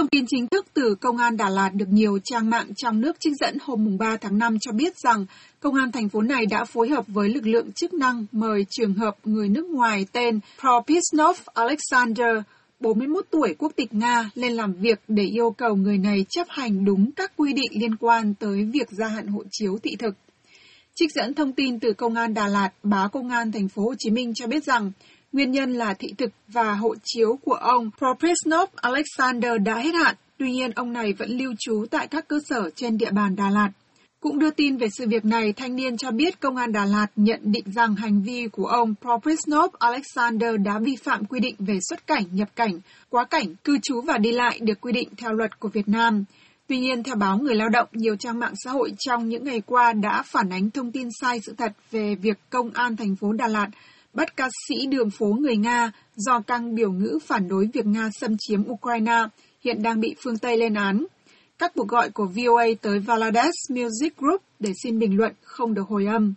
Thông 0.00 0.08
tin 0.08 0.24
chính 0.28 0.46
thức 0.46 0.66
từ 0.74 0.94
Công 1.00 1.16
an 1.16 1.36
Đà 1.36 1.48
Lạt 1.48 1.70
được 1.74 1.88
nhiều 1.88 2.18
trang 2.24 2.50
mạng 2.50 2.66
trong 2.76 3.00
nước 3.00 3.16
trích 3.20 3.32
dẫn 3.40 3.58
hôm 3.62 3.98
3 3.98 4.16
tháng 4.16 4.38
5 4.38 4.58
cho 4.60 4.72
biết 4.72 4.96
rằng 4.96 5.26
Công 5.60 5.74
an 5.74 5.92
thành 5.92 6.08
phố 6.08 6.22
này 6.22 6.46
đã 6.46 6.64
phối 6.64 6.88
hợp 6.88 7.04
với 7.08 7.28
lực 7.28 7.46
lượng 7.46 7.72
chức 7.72 7.94
năng 7.94 8.26
mời 8.32 8.66
trường 8.70 8.94
hợp 8.94 9.16
người 9.24 9.48
nước 9.48 9.66
ngoài 9.66 10.06
tên 10.12 10.40
Propisnov 10.60 11.38
Alexander, 11.54 12.36
41 12.80 13.24
tuổi 13.30 13.54
quốc 13.58 13.72
tịch 13.76 13.94
Nga, 13.94 14.30
lên 14.34 14.52
làm 14.52 14.72
việc 14.72 15.00
để 15.08 15.24
yêu 15.24 15.50
cầu 15.50 15.76
người 15.76 15.98
này 15.98 16.24
chấp 16.28 16.46
hành 16.50 16.84
đúng 16.84 17.12
các 17.12 17.32
quy 17.36 17.52
định 17.52 17.72
liên 17.80 17.96
quan 17.96 18.34
tới 18.34 18.64
việc 18.64 18.90
gia 18.90 19.08
hạn 19.08 19.26
hộ 19.26 19.42
chiếu 19.50 19.78
thị 19.82 19.96
thực. 19.98 20.14
Trích 20.94 21.12
dẫn 21.14 21.34
thông 21.34 21.52
tin 21.52 21.80
từ 21.80 21.92
Công 21.92 22.14
an 22.14 22.34
Đà 22.34 22.48
Lạt, 22.48 22.70
báo 22.82 23.08
Công 23.08 23.28
an 23.28 23.52
thành 23.52 23.68
phố 23.68 23.82
Hồ 23.82 23.94
Chí 23.98 24.10
Minh 24.10 24.32
cho 24.34 24.46
biết 24.46 24.64
rằng 24.64 24.92
Nguyên 25.32 25.50
nhân 25.50 25.72
là 25.72 25.94
thị 25.94 26.08
thực 26.18 26.30
và 26.48 26.74
hộ 26.74 26.94
chiếu 27.04 27.38
của 27.44 27.54
ông 27.54 27.90
Propresnov 27.98 28.70
Alexander 28.76 29.52
đã 29.64 29.78
hết 29.78 29.94
hạn, 29.94 30.14
tuy 30.38 30.52
nhiên 30.52 30.70
ông 30.70 30.92
này 30.92 31.12
vẫn 31.12 31.30
lưu 31.30 31.54
trú 31.58 31.86
tại 31.90 32.06
các 32.06 32.28
cơ 32.28 32.38
sở 32.48 32.70
trên 32.76 32.98
địa 32.98 33.10
bàn 33.10 33.36
Đà 33.36 33.50
Lạt. 33.50 33.70
Cũng 34.20 34.38
đưa 34.38 34.50
tin 34.50 34.76
về 34.76 34.86
sự 34.98 35.08
việc 35.08 35.24
này, 35.24 35.52
thanh 35.52 35.76
niên 35.76 35.96
cho 35.96 36.10
biết 36.10 36.40
công 36.40 36.56
an 36.56 36.72
Đà 36.72 36.84
Lạt 36.84 37.06
nhận 37.16 37.40
định 37.44 37.64
rằng 37.74 37.94
hành 37.94 38.22
vi 38.22 38.48
của 38.52 38.66
ông 38.66 38.94
Propresnov 39.02 39.74
Alexander 39.78 40.54
đã 40.64 40.78
vi 40.78 40.96
phạm 40.96 41.24
quy 41.24 41.40
định 41.40 41.54
về 41.58 41.78
xuất 41.88 42.06
cảnh, 42.06 42.24
nhập 42.32 42.48
cảnh, 42.56 42.80
quá 43.10 43.24
cảnh, 43.24 43.54
cư 43.64 43.78
trú 43.82 44.00
và 44.00 44.18
đi 44.18 44.32
lại 44.32 44.58
được 44.62 44.80
quy 44.80 44.92
định 44.92 45.08
theo 45.16 45.32
luật 45.32 45.60
của 45.60 45.68
Việt 45.68 45.88
Nam. 45.88 46.24
Tuy 46.66 46.78
nhiên, 46.78 47.02
theo 47.02 47.14
báo 47.14 47.38
Người 47.38 47.54
Lao 47.54 47.68
động, 47.68 47.88
nhiều 47.92 48.16
trang 48.16 48.38
mạng 48.38 48.54
xã 48.64 48.70
hội 48.70 48.92
trong 48.98 49.28
những 49.28 49.44
ngày 49.44 49.62
qua 49.66 49.92
đã 49.92 50.22
phản 50.22 50.50
ánh 50.50 50.70
thông 50.70 50.92
tin 50.92 51.08
sai 51.20 51.40
sự 51.46 51.54
thật 51.58 51.72
về 51.90 52.14
việc 52.14 52.38
công 52.50 52.70
an 52.70 52.96
thành 52.96 53.16
phố 53.16 53.32
Đà 53.32 53.48
Lạt 53.48 53.68
bắt 54.14 54.36
ca 54.36 54.48
sĩ 54.68 54.86
đường 54.86 55.10
phố 55.10 55.26
người 55.26 55.56
Nga 55.56 55.92
do 56.16 56.40
căng 56.40 56.74
biểu 56.74 56.92
ngữ 56.92 57.18
phản 57.26 57.48
đối 57.48 57.68
việc 57.72 57.86
Nga 57.86 58.10
xâm 58.20 58.36
chiếm 58.38 58.62
Ukraine, 58.70 59.24
hiện 59.64 59.82
đang 59.82 60.00
bị 60.00 60.14
phương 60.24 60.38
Tây 60.38 60.56
lên 60.56 60.74
án. 60.74 61.06
Các 61.58 61.72
cuộc 61.74 61.88
gọi 61.88 62.10
của 62.10 62.26
VOA 62.26 62.64
tới 62.82 62.98
Valades 62.98 63.54
Music 63.70 64.16
Group 64.18 64.42
để 64.58 64.72
xin 64.82 64.98
bình 64.98 65.16
luận 65.16 65.32
không 65.42 65.74
được 65.74 65.88
hồi 65.88 66.06
âm. 66.06 66.34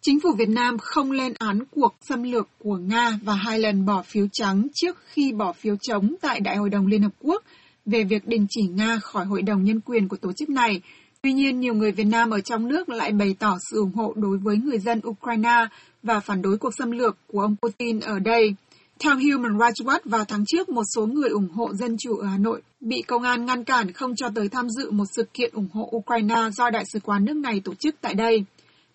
Chính 0.00 0.20
phủ 0.20 0.28
Việt 0.38 0.48
Nam 0.48 0.78
không 0.78 1.10
lên 1.10 1.32
án 1.38 1.58
cuộc 1.70 1.94
xâm 2.00 2.22
lược 2.22 2.48
của 2.58 2.76
Nga 2.76 3.18
và 3.22 3.34
hai 3.34 3.58
lần 3.58 3.86
bỏ 3.86 4.02
phiếu 4.02 4.26
trắng 4.32 4.66
trước 4.74 4.98
khi 5.06 5.32
bỏ 5.32 5.52
phiếu 5.52 5.76
chống 5.82 6.14
tại 6.20 6.40
Đại 6.40 6.56
hội 6.56 6.70
đồng 6.70 6.86
Liên 6.86 7.02
Hợp 7.02 7.12
Quốc 7.20 7.42
về 7.86 8.04
việc 8.04 8.26
đình 8.26 8.46
chỉ 8.50 8.62
Nga 8.62 8.98
khỏi 9.02 9.24
Hội 9.24 9.42
đồng 9.42 9.64
Nhân 9.64 9.80
quyền 9.80 10.08
của 10.08 10.16
tổ 10.16 10.32
chức 10.32 10.50
này. 10.50 10.80
Tuy 11.22 11.32
nhiên, 11.32 11.60
nhiều 11.60 11.74
người 11.74 11.92
Việt 11.92 12.04
Nam 12.04 12.30
ở 12.30 12.40
trong 12.40 12.68
nước 12.68 12.88
lại 12.88 13.12
bày 13.12 13.36
tỏ 13.38 13.58
sự 13.70 13.78
ủng 13.78 13.92
hộ 13.94 14.12
đối 14.16 14.38
với 14.38 14.56
người 14.56 14.78
dân 14.78 15.00
Ukraine 15.08 15.66
và 16.02 16.20
phản 16.20 16.42
đối 16.42 16.58
cuộc 16.58 16.70
xâm 16.78 16.90
lược 16.90 17.16
của 17.26 17.40
ông 17.40 17.56
Putin 17.62 18.00
ở 18.00 18.18
đây. 18.18 18.54
Theo 18.98 19.14
Human 19.14 19.58
Rights 19.58 19.88
Watch, 19.88 20.00
vào 20.04 20.24
tháng 20.24 20.44
trước, 20.46 20.68
một 20.68 20.82
số 20.94 21.06
người 21.06 21.28
ủng 21.28 21.48
hộ 21.48 21.74
dân 21.74 21.96
chủ 21.98 22.16
ở 22.16 22.26
Hà 22.26 22.38
Nội 22.38 22.62
bị 22.80 23.02
công 23.02 23.22
an 23.22 23.46
ngăn 23.46 23.64
cản 23.64 23.92
không 23.92 24.16
cho 24.16 24.28
tới 24.34 24.48
tham 24.48 24.70
dự 24.70 24.90
một 24.90 25.04
sự 25.16 25.24
kiện 25.34 25.50
ủng 25.54 25.68
hộ 25.72 25.90
Ukraine 25.96 26.50
do 26.52 26.70
Đại 26.70 26.84
sứ 26.92 27.00
quán 27.00 27.24
nước 27.24 27.36
này 27.36 27.60
tổ 27.64 27.74
chức 27.74 27.94
tại 28.00 28.14
đây. 28.14 28.44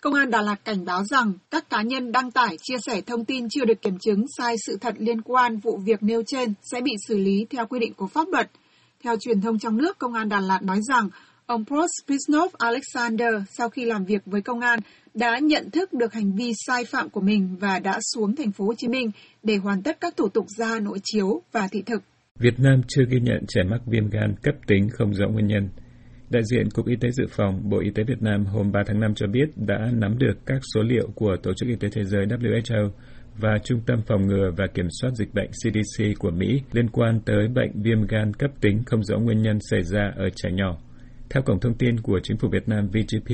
Công 0.02 0.14
an 0.14 0.32
Đà 0.32 0.42
Lạt 0.42 0.56
cảnh 0.66 0.86
báo 0.86 1.04
rằng 1.04 1.34
các 1.52 1.70
cá 1.70 1.82
nhân 1.82 2.12
đăng 2.12 2.32
tải 2.32 2.58
chia 2.62 2.78
sẻ 2.86 3.02
thông 3.02 3.26
tin 3.26 3.50
chưa 3.50 3.66
được 3.66 3.82
kiểm 3.82 4.00
chứng 4.00 4.26
sai 4.38 4.56
sự 4.66 4.78
thật 4.82 4.96
liên 4.98 5.22
quan 5.22 5.58
vụ 5.58 5.78
việc 5.86 6.04
nêu 6.04 6.24
trên 6.28 6.54
sẽ 6.72 6.82
bị 6.82 6.92
xử 7.08 7.18
lý 7.18 7.46
theo 7.50 7.66
quy 7.66 7.80
định 7.80 7.94
của 7.94 8.08
pháp 8.08 8.28
luật. 8.32 8.52
Theo 9.04 9.16
truyền 9.20 9.42
thông 9.42 9.60
trong 9.60 9.78
nước, 9.78 10.00
Công 10.00 10.14
an 10.14 10.30
Đà 10.30 10.40
Lạt 10.40 10.64
nói 10.64 10.80
rằng 10.90 11.10
Ông 11.48 11.66
Prospisnov 11.66 12.54
Alexander 12.58 13.34
sau 13.58 13.70
khi 13.70 13.86
làm 13.86 14.06
việc 14.06 14.22
với 14.26 14.42
công 14.42 14.60
an 14.60 14.80
đã 15.18 15.40
nhận 15.40 15.72
thức 15.72 15.94
được 15.94 16.14
hành 16.14 16.36
vi 16.36 16.52
sai 16.68 16.86
phạm 16.86 17.10
của 17.10 17.22
mình 17.22 17.56
và 17.60 17.80
đã 17.80 18.00
xuống 18.14 18.36
thành 18.36 18.52
phố 18.52 18.66
Hồ 18.66 18.74
Chí 18.78 18.88
Minh 18.88 19.12
để 19.44 19.56
hoàn 19.56 19.84
tất 19.84 19.98
các 20.02 20.18
thủ 20.18 20.30
tục 20.30 20.46
ra 20.58 20.80
nội 20.80 21.00
chiếu 21.04 21.42
và 21.52 21.68
thị 21.72 21.84
thực. 21.86 22.04
Việt 22.40 22.60
Nam 22.60 22.82
chưa 22.88 23.04
ghi 23.10 23.20
nhận 23.20 23.46
trẻ 23.48 23.64
mắc 23.64 23.82
viêm 23.86 24.10
gan 24.10 24.36
cấp 24.44 24.56
tính 24.68 24.90
không 24.90 25.14
rõ 25.14 25.28
nguyên 25.28 25.48
nhân. 25.48 25.70
Đại 26.30 26.44
diện 26.52 26.70
Cục 26.70 26.88
Y 26.88 26.96
tế 27.02 27.10
Dự 27.12 27.26
phòng 27.30 27.70
Bộ 27.70 27.80
Y 27.80 27.90
tế 27.90 28.04
Việt 28.04 28.22
Nam 28.22 28.46
hôm 28.46 28.72
3 28.72 28.80
tháng 28.88 29.00
5 29.00 29.14
cho 29.16 29.28
biết 29.28 29.50
đã 29.56 29.92
nắm 29.94 30.18
được 30.18 30.34
các 30.46 30.62
số 30.74 30.82
liệu 30.82 31.08
của 31.16 31.36
Tổ 31.44 31.54
chức 31.54 31.70
Y 31.70 31.76
tế 31.76 31.90
Thế 31.90 32.04
giới 32.04 32.26
WHO 32.26 32.90
và 33.38 33.58
Trung 33.64 33.82
tâm 33.86 34.02
Phòng 34.08 34.28
ngừa 34.28 34.52
và 34.58 34.68
Kiểm 34.74 34.88
soát 35.02 35.12
Dịch 35.16 35.34
bệnh 35.34 35.50
CDC 35.52 36.20
của 36.20 36.32
Mỹ 36.32 36.62
liên 36.72 36.90
quan 36.90 37.20
tới 37.26 37.48
bệnh 37.48 37.82
viêm 37.82 38.08
gan 38.08 38.34
cấp 38.34 38.52
tính 38.62 38.84
không 38.86 39.04
rõ 39.04 39.18
nguyên 39.18 39.42
nhân 39.42 39.60
xảy 39.70 39.84
ra 39.84 40.14
ở 40.16 40.30
trẻ 40.36 40.50
nhỏ. 40.52 40.78
Theo 41.30 41.44
Cổng 41.44 41.60
Thông 41.60 41.78
tin 41.78 42.00
của 42.00 42.20
Chính 42.24 42.38
phủ 42.38 42.50
Việt 42.52 42.70
Nam 42.70 42.88
VGP, 42.88 43.30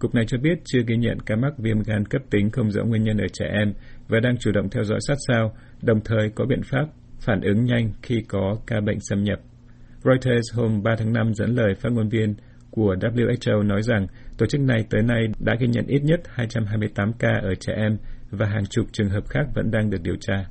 Cục 0.00 0.14
này 0.14 0.24
cho 0.26 0.38
biết 0.38 0.58
chưa 0.64 0.80
ghi 0.86 0.96
nhận 0.96 1.20
ca 1.20 1.36
mắc 1.36 1.58
viêm 1.58 1.82
gan 1.82 2.06
cấp 2.06 2.22
tính 2.30 2.50
không 2.50 2.70
rõ 2.70 2.84
nguyên 2.84 3.02
nhân 3.02 3.18
ở 3.18 3.26
trẻ 3.32 3.46
em 3.52 3.72
và 4.08 4.20
đang 4.20 4.36
chủ 4.38 4.52
động 4.52 4.68
theo 4.70 4.84
dõi 4.84 4.98
sát 5.08 5.14
sao, 5.28 5.52
đồng 5.82 6.00
thời 6.04 6.30
có 6.34 6.44
biện 6.48 6.62
pháp 6.62 6.86
phản 7.20 7.40
ứng 7.40 7.64
nhanh 7.64 7.92
khi 8.02 8.22
có 8.28 8.56
ca 8.66 8.80
bệnh 8.80 8.98
xâm 9.00 9.22
nhập. 9.22 9.40
Reuters 10.04 10.54
hôm 10.54 10.82
3 10.82 10.96
tháng 10.98 11.12
5 11.12 11.34
dẫn 11.34 11.54
lời 11.54 11.74
phát 11.74 11.92
ngôn 11.92 12.08
viên 12.08 12.34
của 12.70 12.94
WHO 13.00 13.62
nói 13.62 13.82
rằng 13.82 14.06
tổ 14.38 14.46
chức 14.46 14.60
này 14.60 14.84
tới 14.90 15.02
nay 15.02 15.26
đã 15.38 15.56
ghi 15.60 15.66
nhận 15.66 15.86
ít 15.86 16.02
nhất 16.02 16.20
228 16.26 17.12
ca 17.12 17.40
ở 17.42 17.54
trẻ 17.54 17.72
em 17.76 17.96
và 18.30 18.46
hàng 18.46 18.66
chục 18.66 18.86
trường 18.92 19.08
hợp 19.08 19.28
khác 19.28 19.46
vẫn 19.54 19.70
đang 19.70 19.90
được 19.90 20.02
điều 20.02 20.16
tra. 20.20 20.44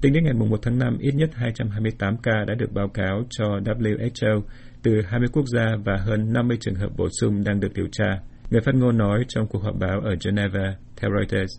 Tính 0.00 0.12
đến 0.12 0.24
ngày 0.24 0.34
1 0.34 0.58
tháng 0.62 0.78
5, 0.78 0.98
ít 0.98 1.14
nhất 1.14 1.30
228 1.34 2.16
ca 2.22 2.44
đã 2.48 2.54
được 2.54 2.72
báo 2.72 2.88
cáo 2.88 3.22
cho 3.30 3.44
WHO 3.44 4.42
từ 4.82 5.02
20 5.08 5.28
quốc 5.32 5.44
gia 5.46 5.66
và 5.84 5.96
hơn 5.96 6.32
50 6.32 6.56
trường 6.60 6.74
hợp 6.74 6.90
bổ 6.96 7.08
sung 7.20 7.44
đang 7.44 7.60
được 7.60 7.72
điều 7.74 7.86
tra. 7.92 8.20
Người 8.50 8.60
phát 8.60 8.74
ngôn 8.74 8.98
nói 8.98 9.24
trong 9.28 9.46
cuộc 9.46 9.62
họp 9.62 9.78
báo 9.78 10.00
ở 10.00 10.14
Geneva, 10.24 10.76
theo 10.96 11.10
Reuters. 11.10 11.52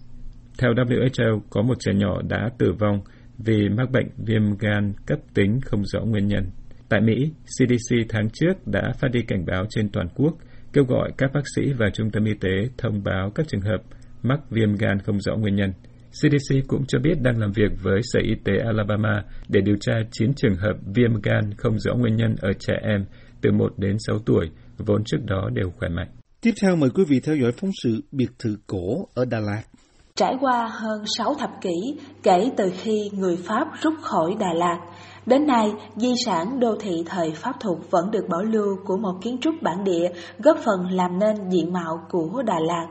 Theo 0.60 0.74
WHO, 0.74 1.40
có 1.50 1.62
một 1.62 1.80
trẻ 1.80 1.94
nhỏ 1.94 2.22
đã 2.30 2.50
tử 2.58 2.74
vong 2.80 3.02
vì 3.38 3.70
mắc 3.70 3.92
bệnh 3.92 4.08
viêm 4.18 4.58
gan 4.58 4.94
cấp 5.06 5.20
tính 5.34 5.60
không 5.66 5.86
rõ 5.86 6.02
nguyên 6.02 6.28
nhân. 6.28 6.50
Tại 6.90 7.02
Mỹ, 7.02 7.32
CDC 7.46 7.96
tháng 8.10 8.30
trước 8.34 8.68
đã 8.68 8.94
phát 9.00 9.08
đi 9.12 9.22
cảnh 9.22 9.46
báo 9.46 9.66
trên 9.70 9.90
toàn 9.90 10.08
quốc, 10.16 10.34
kêu 10.74 10.84
gọi 10.84 11.12
các 11.18 11.32
bác 11.34 11.42
sĩ 11.56 11.74
và 11.74 11.90
trung 11.94 12.12
tâm 12.12 12.26
y 12.26 12.34
tế 12.34 12.50
thông 12.78 13.04
báo 13.04 13.32
các 13.36 13.48
trường 13.48 13.62
hợp 13.62 13.82
mắc 14.24 14.40
viêm 14.50 14.76
gan 14.76 15.00
không 15.00 15.20
rõ 15.20 15.36
nguyên 15.36 15.56
nhân. 15.56 15.74
CDC 16.10 16.68
cũng 16.68 16.86
cho 16.88 17.00
biết 17.00 17.22
đang 17.22 17.40
làm 17.40 17.52
việc 17.52 17.72
với 17.82 18.02
Sở 18.04 18.20
Y 18.24 18.36
tế 18.44 18.58
Alabama 18.66 19.24
để 19.50 19.62
điều 19.62 19.76
tra 19.82 19.94
9 20.12 20.34
trường 20.34 20.56
hợp 20.56 20.74
viêm 20.96 21.22
gan 21.24 21.54
không 21.58 21.80
rõ 21.80 21.96
nguyên 21.96 22.16
nhân 22.16 22.36
ở 22.42 22.54
trẻ 22.60 22.74
em 22.82 23.06
từ 23.42 23.52
1 23.52 23.74
đến 23.78 23.96
6 24.00 24.20
tuổi, 24.26 24.50
vốn 24.78 25.04
trước 25.04 25.26
đó 25.26 25.50
đều 25.54 25.70
khỏe 25.70 25.90
mạnh. 25.90 26.21
Tiếp 26.44 26.54
theo 26.62 26.76
mời 26.76 26.90
quý 26.96 27.04
vị 27.08 27.20
theo 27.20 27.36
dõi 27.36 27.52
phóng 27.52 27.70
sự 27.84 28.02
biệt 28.12 28.30
thự 28.40 28.58
cổ 28.68 29.08
ở 29.14 29.26
Đà 29.26 29.40
Lạt. 29.40 29.64
Trải 30.16 30.36
qua 30.40 30.70
hơn 30.72 31.04
6 31.18 31.34
thập 31.34 31.62
kỷ 31.62 31.98
kể 32.24 32.52
từ 32.58 32.72
khi 32.82 33.10
người 33.14 33.38
Pháp 33.38 33.68
rút 33.82 33.94
khỏi 34.02 34.36
Đà 34.40 34.54
Lạt, 34.54 34.80
đến 35.26 35.48
nay 35.48 35.72
di 35.96 36.14
sản 36.26 36.60
đô 36.60 36.76
thị 36.80 37.04
thời 37.06 37.32
Pháp 37.32 37.60
thuộc 37.60 37.92
vẫn 37.92 38.12
được 38.12 38.26
bảo 38.30 38.44
lưu 38.44 38.78
của 38.86 38.98
một 38.98 39.14
kiến 39.22 39.38
trúc 39.42 39.56
bản 39.62 39.84
địa 39.84 40.10
góp 40.40 40.58
phần 40.66 40.92
làm 40.92 41.20
nên 41.20 41.50
diện 41.50 41.74
mạo 41.74 42.06
của 42.10 42.44
Đà 42.46 42.60
Lạt. 42.60 42.88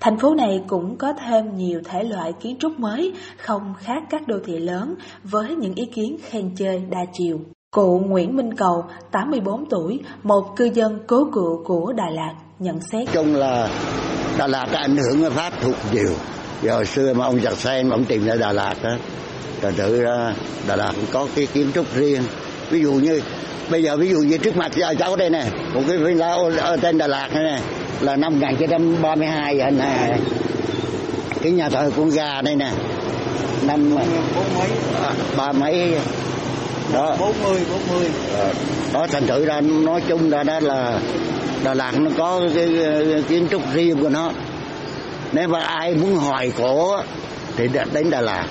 Thành 0.00 0.18
phố 0.18 0.34
này 0.34 0.64
cũng 0.68 0.96
có 0.96 1.12
thêm 1.12 1.56
nhiều 1.56 1.80
thể 1.84 2.02
loại 2.02 2.32
kiến 2.32 2.56
trúc 2.58 2.78
mới 2.78 3.12
không 3.36 3.74
khác 3.78 4.02
các 4.10 4.28
đô 4.28 4.36
thị 4.44 4.58
lớn 4.58 4.94
với 5.24 5.56
những 5.56 5.74
ý 5.74 5.84
kiến 5.94 6.16
khen 6.22 6.50
chơi 6.56 6.82
đa 6.90 7.04
chiều. 7.12 7.40
Cụ 7.70 7.98
Nguyễn 7.98 8.36
Minh 8.36 8.54
Cầu, 8.54 8.84
84 9.10 9.68
tuổi, 9.70 10.00
một 10.22 10.56
cư 10.56 10.64
dân 10.74 10.98
cố 11.06 11.24
cựu 11.32 11.64
của 11.64 11.92
Đà 11.92 12.10
Lạt, 12.10 12.34
nhận 12.58 12.80
xét. 12.92 13.08
Chung 13.12 13.34
là 13.34 13.68
Đà 14.38 14.46
Lạt 14.46 14.66
đã 14.72 14.78
ảnh 14.78 14.96
hưởng 14.96 15.30
Pháp 15.34 15.52
thuộc 15.62 15.74
nhiều. 15.92 16.12
Giờ 16.62 16.74
hồi 16.74 16.86
xưa 16.86 17.14
mà 17.14 17.24
ông 17.24 17.40
giặc 17.40 17.58
sen, 17.58 17.90
ông 17.90 18.04
tìm 18.04 18.26
ra 18.26 18.34
Đà 18.34 18.52
Lạt 18.52 18.74
đó, 18.82 18.90
thật 19.60 19.72
sự 19.76 20.02
ra 20.02 20.32
Đà 20.68 20.76
Lạt 20.76 20.92
có 21.12 21.26
cái 21.34 21.46
kiến 21.46 21.70
trúc 21.74 21.94
riêng. 21.94 22.22
Ví 22.70 22.80
dụ 22.80 22.92
như 22.92 23.22
bây 23.70 23.82
giờ 23.82 23.96
ví 23.96 24.08
dụ 24.08 24.18
như 24.18 24.38
trước 24.38 24.56
mặt 24.56 24.72
cháu 24.98 25.16
đây 25.16 25.30
nè, 25.30 25.44
một 25.74 25.82
cái 25.88 25.98
villa 25.98 26.36
ở 26.58 26.76
trên 26.76 26.98
Đà 26.98 27.06
Lạt 27.06 27.28
này 27.34 27.44
nè, 27.44 27.58
là 28.00 28.16
năm 28.16 28.40
1932 28.40 29.58
vậy 29.58 29.70
nè. 29.70 30.18
Cái 31.42 31.52
nhà 31.52 31.68
thờ 31.68 31.90
con 31.96 32.10
gà 32.10 32.42
đây 32.42 32.56
nè, 32.56 32.70
năm 33.62 33.96
ba 35.36 35.52
mấy 35.52 35.94
đó 36.92 37.16
40 37.20 37.60
40 37.70 38.08
đó 38.92 39.06
thành 39.12 39.26
thử 39.26 39.44
ra 39.44 39.60
nói 39.60 40.02
chung 40.08 40.30
ra 40.30 40.42
đó 40.42 40.60
là 40.60 41.00
Đà 41.64 41.74
Lạt 41.74 41.92
nó 42.00 42.10
có 42.18 42.40
cái, 42.54 42.74
cái 42.78 43.22
kiến 43.28 43.46
trúc 43.50 43.62
riêng 43.74 43.98
của 44.02 44.08
nó 44.08 44.30
nếu 45.32 45.48
mà 45.48 45.60
ai 45.60 45.94
muốn 45.94 46.16
hỏi 46.16 46.52
cổ 46.58 46.96
thì 47.56 47.68
đến 47.92 48.10
Đà 48.10 48.20
Lạt 48.20 48.46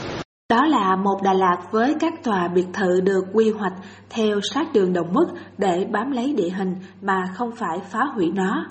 đó 0.49 0.65
là 0.65 0.95
một 0.95 1.21
Đà 1.23 1.33
Lạt 1.33 1.57
với 1.71 1.95
các 1.99 2.23
tòa 2.23 2.47
biệt 2.47 2.67
thự 2.73 3.01
được 3.01 3.25
quy 3.33 3.51
hoạch 3.51 3.73
theo 4.09 4.39
sát 4.53 4.73
đường 4.73 4.93
đồng 4.93 5.13
mức 5.13 5.25
để 5.57 5.85
bám 5.91 6.11
lấy 6.11 6.33
địa 6.33 6.49
hình 6.49 6.75
mà 7.01 7.23
không 7.35 7.51
phải 7.51 7.79
phá 7.91 7.99
hủy 8.15 8.31
nó. 8.35 8.65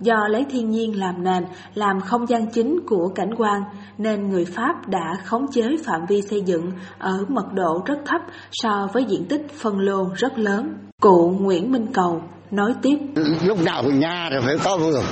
Do 0.00 0.28
lấy 0.28 0.46
thiên 0.50 0.70
nhiên 0.70 0.98
làm 0.98 1.24
nền, 1.24 1.44
làm 1.74 2.00
không 2.00 2.28
gian 2.28 2.46
chính 2.50 2.80
của 2.86 3.08
cảnh 3.14 3.34
quan, 3.36 3.62
nên 3.98 4.28
người 4.28 4.44
Pháp 4.44 4.88
đã 4.88 5.14
khống 5.24 5.46
chế 5.52 5.76
phạm 5.84 6.00
vi 6.08 6.22
xây 6.22 6.40
dựng 6.40 6.70
ở 6.98 7.24
mật 7.28 7.52
độ 7.52 7.82
rất 7.86 7.98
thấp 8.06 8.20
so 8.52 8.88
với 8.92 9.04
diện 9.04 9.24
tích 9.28 9.46
phân 9.54 9.78
lô 9.78 10.08
rất 10.14 10.38
lớn. 10.38 10.74
Cụ 11.00 11.36
Nguyễn 11.40 11.72
Minh 11.72 11.86
Cầu 11.92 12.22
nói 12.50 12.72
tiếp. 12.82 12.96
Lúc 13.44 13.62
nào 13.62 13.82
nhà 13.82 14.28
thì 14.30 14.36
phải 14.44 14.56
có 14.64 14.76
vườn, 14.76 15.04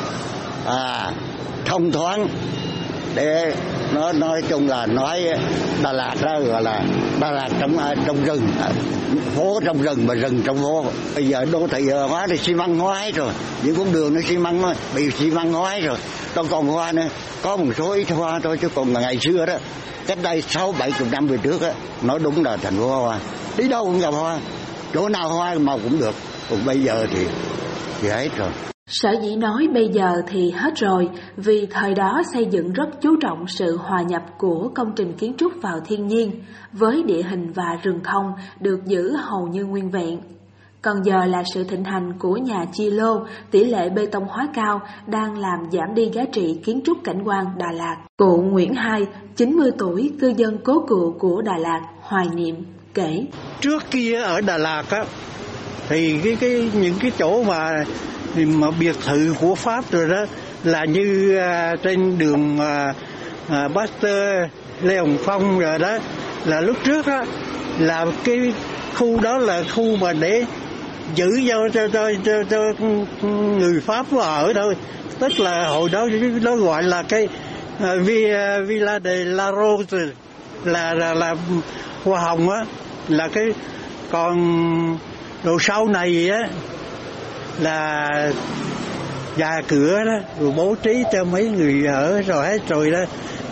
à, 0.66 1.12
thông 1.64 1.92
thoáng, 1.92 2.28
để 3.14 3.54
nó 3.94 4.12
nói 4.12 4.42
chung 4.48 4.68
là 4.68 4.86
nói 4.86 5.24
Đà 5.82 5.92
Lạt 5.92 6.14
đó 6.22 6.40
gọi 6.40 6.62
là 6.62 6.84
Đà 7.20 7.30
Lạt 7.30 7.48
trong 7.60 7.78
à, 7.78 7.94
trong 8.06 8.24
rừng. 8.24 8.48
Phố 9.36 9.60
trong 9.64 9.82
rừng 9.82 10.06
mà 10.06 10.14
rừng 10.14 10.42
trong 10.44 10.62
phố. 10.62 10.84
Bây 11.14 11.28
giờ 11.28 11.44
đô 11.44 11.66
thị 11.66 11.90
hóa 12.08 12.26
thì 12.26 12.36
xi 12.36 12.54
măng 12.54 12.78
hóa 12.78 13.10
rồi. 13.14 13.32
Những 13.62 13.76
con 13.76 13.92
đường 13.92 14.14
nó 14.14 14.20
xi 14.28 14.38
măng 14.38 14.74
bị 14.94 15.10
xi 15.10 15.30
măng 15.30 15.52
hóa 15.52 15.78
rồi. 15.78 15.96
Đâu 16.34 16.44
còn 16.50 16.66
hoa 16.66 16.92
nữa 16.92 17.06
có 17.42 17.56
một 17.56 17.72
số 17.78 17.92
ít 17.92 18.10
hoa 18.10 18.40
thôi 18.42 18.58
chứ 18.62 18.68
còn 18.74 18.92
ngày 18.92 19.18
xưa 19.20 19.46
đó 19.46 19.54
cách 20.06 20.18
đây 20.22 20.42
sáu 20.48 20.74
bảy 20.78 20.92
chục 20.98 21.08
năm 21.12 21.26
về 21.26 21.38
trước 21.42 21.62
á 21.62 21.72
nói 22.02 22.18
đúng 22.18 22.44
là 22.44 22.56
thành 22.56 22.76
phố 22.76 23.02
hoa 23.02 23.18
đi 23.56 23.68
đâu 23.68 23.84
cũng 23.84 24.00
gặp 24.00 24.14
hoa. 24.14 24.38
Chỗ 24.94 25.08
nào 25.08 25.28
hoa 25.28 25.54
màu 25.54 25.78
cũng 25.82 25.98
được 26.00 26.14
còn 26.50 26.58
bây 26.66 26.80
giờ 26.80 27.06
thì 27.10 27.26
thì 28.00 28.08
hết 28.08 28.28
rồi 28.36 28.50
Sở 28.86 29.10
dĩ 29.22 29.36
nói 29.36 29.68
bây 29.74 29.88
giờ 29.88 30.22
thì 30.26 30.50
hết 30.50 30.76
rồi 30.76 31.08
vì 31.36 31.66
thời 31.70 31.94
đó 31.94 32.22
xây 32.32 32.46
dựng 32.50 32.72
rất 32.72 32.88
chú 33.00 33.16
trọng 33.20 33.46
sự 33.46 33.76
hòa 33.76 34.02
nhập 34.02 34.22
của 34.38 34.70
công 34.74 34.92
trình 34.96 35.12
kiến 35.12 35.34
trúc 35.38 35.52
vào 35.62 35.80
thiên 35.86 36.06
nhiên 36.06 36.30
với 36.72 37.02
địa 37.02 37.22
hình 37.22 37.52
và 37.52 37.78
rừng 37.82 38.00
thông 38.04 38.32
được 38.60 38.80
giữ 38.86 39.16
hầu 39.16 39.46
như 39.46 39.64
nguyên 39.64 39.90
vẹn. 39.90 40.18
Còn 40.82 41.02
giờ 41.04 41.24
là 41.24 41.42
sự 41.54 41.64
thịnh 41.64 41.84
hành 41.84 42.12
của 42.18 42.36
nhà 42.36 42.64
chi 42.72 42.90
lô, 42.90 43.26
tỷ 43.50 43.64
lệ 43.64 43.88
bê 43.88 44.06
tông 44.06 44.28
hóa 44.28 44.48
cao 44.54 44.80
đang 45.06 45.38
làm 45.38 45.58
giảm 45.72 45.94
đi 45.94 46.10
giá 46.12 46.22
trị 46.32 46.60
kiến 46.64 46.80
trúc 46.84 46.98
cảnh 47.04 47.22
quan 47.24 47.46
Đà 47.58 47.72
Lạt. 47.72 47.96
Cụ 48.16 48.42
Nguyễn 48.42 48.74
Hai, 48.74 49.06
90 49.36 49.70
tuổi, 49.78 50.12
cư 50.20 50.32
dân 50.36 50.58
cố 50.64 50.86
cựu 50.88 51.12
của 51.18 51.42
Đà 51.42 51.58
Lạt, 51.58 51.80
hoài 52.00 52.26
niệm, 52.34 52.56
kể. 52.94 53.26
Trước 53.60 53.82
kia 53.90 54.22
ở 54.22 54.40
Đà 54.40 54.58
Lạt 54.58 54.84
á, 54.90 55.04
thì 55.88 56.18
cái, 56.24 56.36
cái 56.40 56.70
những 56.74 56.94
cái 57.00 57.10
chỗ 57.18 57.42
mà 57.42 57.84
mà 58.36 58.70
biệt 58.70 58.96
thự 59.06 59.34
của 59.40 59.54
Pháp 59.54 59.90
rồi 59.90 60.08
đó 60.08 60.24
là 60.64 60.84
như 60.84 61.36
à, 61.36 61.76
trên 61.82 62.18
đường 62.18 62.58
à, 62.60 62.94
à, 63.48 63.68
Pasteur 63.74 64.48
Lê 64.82 64.98
Hồng 64.98 65.16
Phong 65.24 65.58
rồi 65.58 65.78
đó 65.78 65.98
là 66.44 66.60
lúc 66.60 66.76
trước 66.84 67.06
á 67.06 67.24
là 67.78 68.06
cái 68.24 68.52
khu 68.94 69.20
đó 69.20 69.38
là 69.38 69.62
khu 69.74 69.96
mà 69.96 70.12
để 70.12 70.44
giữ 71.14 71.40
cho 71.48 71.68
cho 71.74 71.88
cho 71.88 72.10
cho, 72.24 72.42
cho 72.50 72.86
người 73.32 73.80
Pháp 73.80 74.06
ở 74.18 74.52
thôi. 74.54 74.76
Tức 75.18 75.40
là 75.40 75.68
hồi 75.68 75.88
đó 75.92 76.08
nó 76.42 76.56
gọi 76.56 76.82
là 76.82 77.02
cái 77.02 77.28
uh, 77.76 78.06
Villa 78.66 79.00
de 79.04 79.14
la 79.14 79.52
Rose 79.52 79.96
là 80.64 80.94
là, 80.94 81.14
là 81.14 81.34
hoa 82.04 82.20
hồng 82.20 82.50
á 82.50 82.64
là 83.08 83.28
cái 83.28 83.44
còn 84.10 84.98
rồi 85.44 85.58
sau 85.60 85.88
này 85.88 86.30
á, 86.30 86.48
là 87.60 88.08
nhà 89.36 89.60
cửa 89.68 89.98
đó, 90.04 90.18
rồi 90.40 90.52
bố 90.56 90.74
trí 90.82 91.04
cho 91.12 91.24
mấy 91.24 91.48
người 91.48 91.86
ở 91.86 92.22
rồi 92.22 92.46
hết 92.46 92.68
rồi 92.68 92.90
đó. 92.90 93.00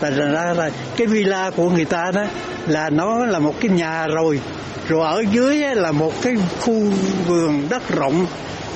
Là 0.01 0.11
ra 0.11 0.55
là 0.57 0.71
cái 0.97 1.07
villa 1.07 1.51
của 1.51 1.71
người 1.71 1.85
ta 1.85 2.11
đó 2.15 2.23
là 2.67 2.91
nó 2.91 3.27
là 3.27 3.39
một 3.39 3.55
cái 3.61 3.71
nhà 3.71 4.07
rồi. 4.07 4.41
Rồi 4.89 5.07
ở 5.07 5.25
dưới 5.33 5.57
là 5.75 5.93
một 5.93 6.13
cái 6.23 6.37
khu 6.61 6.83
vườn 7.27 7.67
đất 7.71 7.89
rộng, 7.89 8.27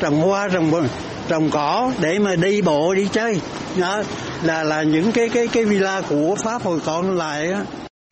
trồng 0.01 0.21
hoa, 0.21 0.49
trồng 0.49 0.89
trồng 1.29 1.51
cỏ 1.51 1.93
để 2.01 2.19
mà 2.19 2.37
đi 2.37 2.63
bộ, 2.63 2.95
đi 2.95 3.09
chơi. 3.13 3.41
Đó, 3.77 4.03
là 4.43 4.65
là 4.65 4.83
những 4.83 5.13
cái 5.13 5.29
cái 5.29 5.49
cái 5.49 5.65
villa 5.65 6.01
của 6.09 6.37
pháp 6.45 6.63
hồi 6.63 6.79
còn 6.85 7.17
lại 7.17 7.53
á 7.53 7.65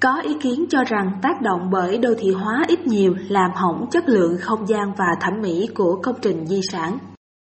có 0.02 0.20
ý 0.24 0.34
kiến 0.42 0.64
cho 0.70 0.84
rằng 0.84 1.10
tác 1.22 1.42
động 1.42 1.70
bởi 1.70 1.98
đô 1.98 2.14
thị 2.18 2.30
hóa 2.30 2.64
ít 2.68 2.86
nhiều 2.86 3.14
làm 3.28 3.50
hỏng 3.54 3.86
chất 3.90 4.08
lượng 4.08 4.36
không 4.40 4.68
gian 4.68 4.92
và 4.98 5.06
thẩm 5.20 5.42
mỹ 5.42 5.68
của 5.74 6.00
công 6.02 6.14
trình 6.22 6.46
di 6.46 6.60
sản. 6.72 6.98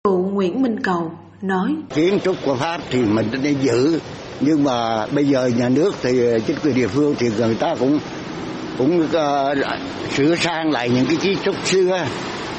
Cụ 0.03 0.31
Nguyễn 0.33 0.63
Minh 0.63 0.81
Cầu 0.83 1.13
nói 1.43 1.75
kiến 1.95 2.19
trúc 2.25 2.37
của 2.45 2.55
Pháp 2.55 2.81
thì 2.91 3.03
mình 3.03 3.29
nên 3.43 3.57
giữ 3.61 4.01
nhưng 4.41 4.65
mà 4.65 5.07
bây 5.07 5.25
giờ 5.25 5.51
nhà 5.59 5.69
nước 5.69 5.95
thì 6.03 6.21
chính 6.47 6.57
quyền 6.65 6.75
địa 6.75 6.87
phương 6.87 7.15
thì 7.19 7.31
người 7.39 7.55
ta 7.55 7.75
cũng 7.79 7.99
cũng 8.79 9.01
uh, 9.01 9.13
sửa 10.15 10.35
sang 10.35 10.71
lại 10.71 10.91
những 10.91 11.07
cái 11.07 11.17
kiến 11.17 11.39
trúc 11.45 11.55
xưa. 11.65 12.07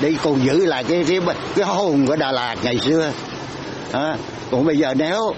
Để 0.02 0.16
còn 0.24 0.46
giữ 0.46 0.66
lại 0.66 0.84
cái 0.84 1.04
cái 1.08 1.20
cái 1.56 1.66
hồn 1.66 2.06
của 2.08 2.16
Đà 2.16 2.32
Lạt 2.32 2.56
ngày 2.64 2.80
xưa. 2.80 3.12
À, 3.92 4.18
còn 4.52 4.66
bây 4.66 4.78
giờ 4.78 4.94
nếu 4.94 5.34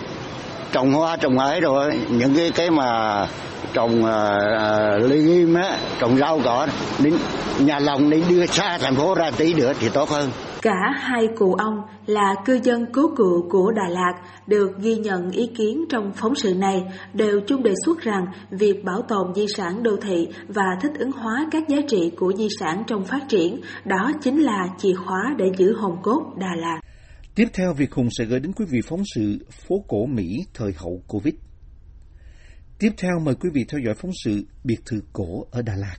trồng 0.71 0.93
hoa 0.93 1.17
trồng 1.17 1.39
ấy 1.39 1.61
rồi 1.61 1.99
những 2.09 2.35
cái 2.35 2.51
cái 2.51 2.71
mà 2.71 3.27
trồng 3.73 4.03
uh, 4.03 5.09
ly 5.09 5.23
nghiêm 5.23 5.53
á 5.53 5.77
trồng 5.99 6.17
rau 6.17 6.39
cỏ 6.43 6.67
đến 7.03 7.13
nhà 7.59 7.79
lòng 7.79 8.09
đi 8.09 8.23
đưa 8.29 8.45
xa 8.45 8.77
thành 8.81 8.95
phố 8.95 9.15
ra 9.15 9.31
tí 9.38 9.53
nữa 9.53 9.73
thì 9.79 9.89
tốt 9.89 10.09
hơn 10.09 10.29
Cả 10.61 10.93
hai 10.95 11.27
cụ 11.38 11.53
ông 11.53 11.81
là 12.05 12.35
cư 12.45 12.59
dân 12.63 12.85
cố 12.93 13.01
cựu 13.15 13.49
của 13.49 13.71
Đà 13.71 13.89
Lạt 13.89 14.13
được 14.47 14.71
ghi 14.79 14.95
nhận 14.95 15.31
ý 15.31 15.47
kiến 15.57 15.85
trong 15.89 16.11
phóng 16.15 16.35
sự 16.35 16.53
này 16.53 16.83
đều 17.13 17.39
chung 17.47 17.63
đề 17.63 17.73
xuất 17.85 18.01
rằng 18.01 18.25
việc 18.51 18.83
bảo 18.83 19.01
tồn 19.01 19.33
di 19.35 19.45
sản 19.55 19.83
đô 19.83 19.91
thị 20.01 20.27
và 20.47 20.65
thích 20.81 20.91
ứng 20.99 21.11
hóa 21.11 21.47
các 21.51 21.63
giá 21.67 21.77
trị 21.88 22.11
của 22.17 22.33
di 22.38 22.47
sản 22.59 22.83
trong 22.88 23.05
phát 23.05 23.29
triển 23.29 23.61
đó 23.85 24.11
chính 24.21 24.39
là 24.39 24.67
chìa 24.77 24.93
khóa 25.05 25.35
để 25.38 25.45
giữ 25.57 25.73
hồn 25.73 25.97
cốt 26.03 26.33
Đà 26.38 26.55
Lạt. 26.55 26.79
Tiếp 27.35 27.47
theo, 27.53 27.73
Việt 27.73 27.93
Hùng 27.93 28.07
sẽ 28.17 28.25
gửi 28.25 28.39
đến 28.39 28.51
quý 28.53 28.65
vị 28.69 28.79
phóng 28.88 29.03
sự 29.15 29.38
phố 29.67 29.75
cổ 29.88 30.05
Mỹ 30.05 30.45
thời 30.53 30.71
hậu 30.77 31.01
Covid. 31.07 31.33
Tiếp 32.79 32.93
theo, 32.98 33.19
mời 33.19 33.36
quý 33.36 33.50
vị 33.53 33.65
theo 33.69 33.79
dõi 33.86 33.95
phóng 33.95 34.12
sự 34.24 34.45
biệt 34.63 34.77
thự 34.86 35.01
cổ 35.13 35.45
ở 35.51 35.62
Đà 35.62 35.75
Lạt. 35.75 35.98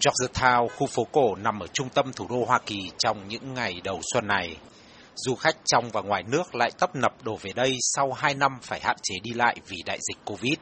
Georgetown, 0.00 0.68
khu 0.68 0.86
phố 0.86 1.04
cổ 1.12 1.34
nằm 1.36 1.60
ở 1.60 1.66
trung 1.66 1.88
tâm 1.88 2.12
thủ 2.12 2.26
đô 2.30 2.44
Hoa 2.44 2.60
Kỳ 2.66 2.78
trong 2.98 3.28
những 3.28 3.54
ngày 3.54 3.80
đầu 3.84 4.00
xuân 4.12 4.26
này. 4.26 4.56
Du 5.14 5.34
khách 5.34 5.56
trong 5.64 5.90
và 5.90 6.02
ngoài 6.02 6.22
nước 6.22 6.54
lại 6.54 6.70
tấp 6.78 6.96
nập 6.96 7.24
đổ 7.24 7.36
về 7.36 7.50
đây 7.54 7.76
sau 7.80 8.12
2 8.12 8.34
năm 8.34 8.58
phải 8.62 8.80
hạn 8.80 8.96
chế 9.02 9.14
đi 9.22 9.32
lại 9.34 9.56
vì 9.68 9.76
đại 9.86 9.98
dịch 10.00 10.18
Covid. 10.24 10.58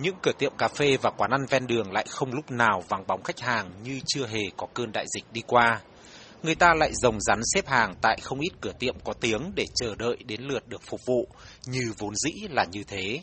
Những 0.00 0.16
cửa 0.22 0.32
tiệm 0.38 0.52
cà 0.58 0.68
phê 0.68 0.96
và 1.02 1.10
quán 1.10 1.30
ăn 1.30 1.46
ven 1.50 1.66
đường 1.66 1.92
lại 1.92 2.06
không 2.08 2.32
lúc 2.32 2.50
nào 2.50 2.82
vắng 2.88 3.06
bóng 3.06 3.22
khách 3.22 3.40
hàng 3.40 3.70
như 3.82 4.00
chưa 4.06 4.26
hề 4.26 4.42
có 4.56 4.66
cơn 4.74 4.92
đại 4.92 5.04
dịch 5.14 5.24
đi 5.32 5.40
qua. 5.46 5.80
Người 6.42 6.54
ta 6.54 6.74
lại 6.74 6.90
rồng 6.94 7.20
rắn 7.20 7.40
xếp 7.54 7.66
hàng 7.66 7.94
tại 8.02 8.18
không 8.22 8.40
ít 8.40 8.50
cửa 8.60 8.72
tiệm 8.78 9.00
có 9.04 9.12
tiếng 9.12 9.52
để 9.54 9.64
chờ 9.74 9.94
đợi 9.98 10.16
đến 10.26 10.42
lượt 10.42 10.68
được 10.68 10.82
phục 10.82 11.00
vụ, 11.06 11.28
như 11.66 11.92
vốn 11.98 12.14
dĩ 12.16 12.48
là 12.50 12.64
như 12.64 12.84
thế. 12.84 13.20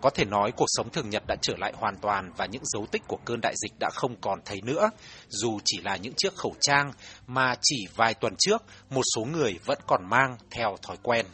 Có 0.00 0.10
thể 0.10 0.24
nói 0.24 0.52
cuộc 0.56 0.66
sống 0.68 0.90
thường 0.90 1.10
nhật 1.10 1.22
đã 1.26 1.36
trở 1.42 1.54
lại 1.58 1.72
hoàn 1.76 1.96
toàn 1.96 2.32
và 2.36 2.46
những 2.46 2.62
dấu 2.64 2.86
tích 2.86 3.02
của 3.08 3.18
cơn 3.24 3.40
đại 3.40 3.54
dịch 3.56 3.72
đã 3.80 3.90
không 3.94 4.16
còn 4.20 4.38
thấy 4.44 4.60
nữa, 4.62 4.90
dù 5.28 5.58
chỉ 5.64 5.80
là 5.80 5.96
những 5.96 6.12
chiếc 6.16 6.34
khẩu 6.34 6.54
trang 6.60 6.92
mà 7.26 7.54
chỉ 7.62 7.86
vài 7.96 8.14
tuần 8.14 8.34
trước 8.38 8.62
một 8.90 9.02
số 9.14 9.24
người 9.24 9.58
vẫn 9.64 9.78
còn 9.86 10.08
mang 10.10 10.36
theo 10.50 10.76
thói 10.82 10.96
quen. 11.02 11.26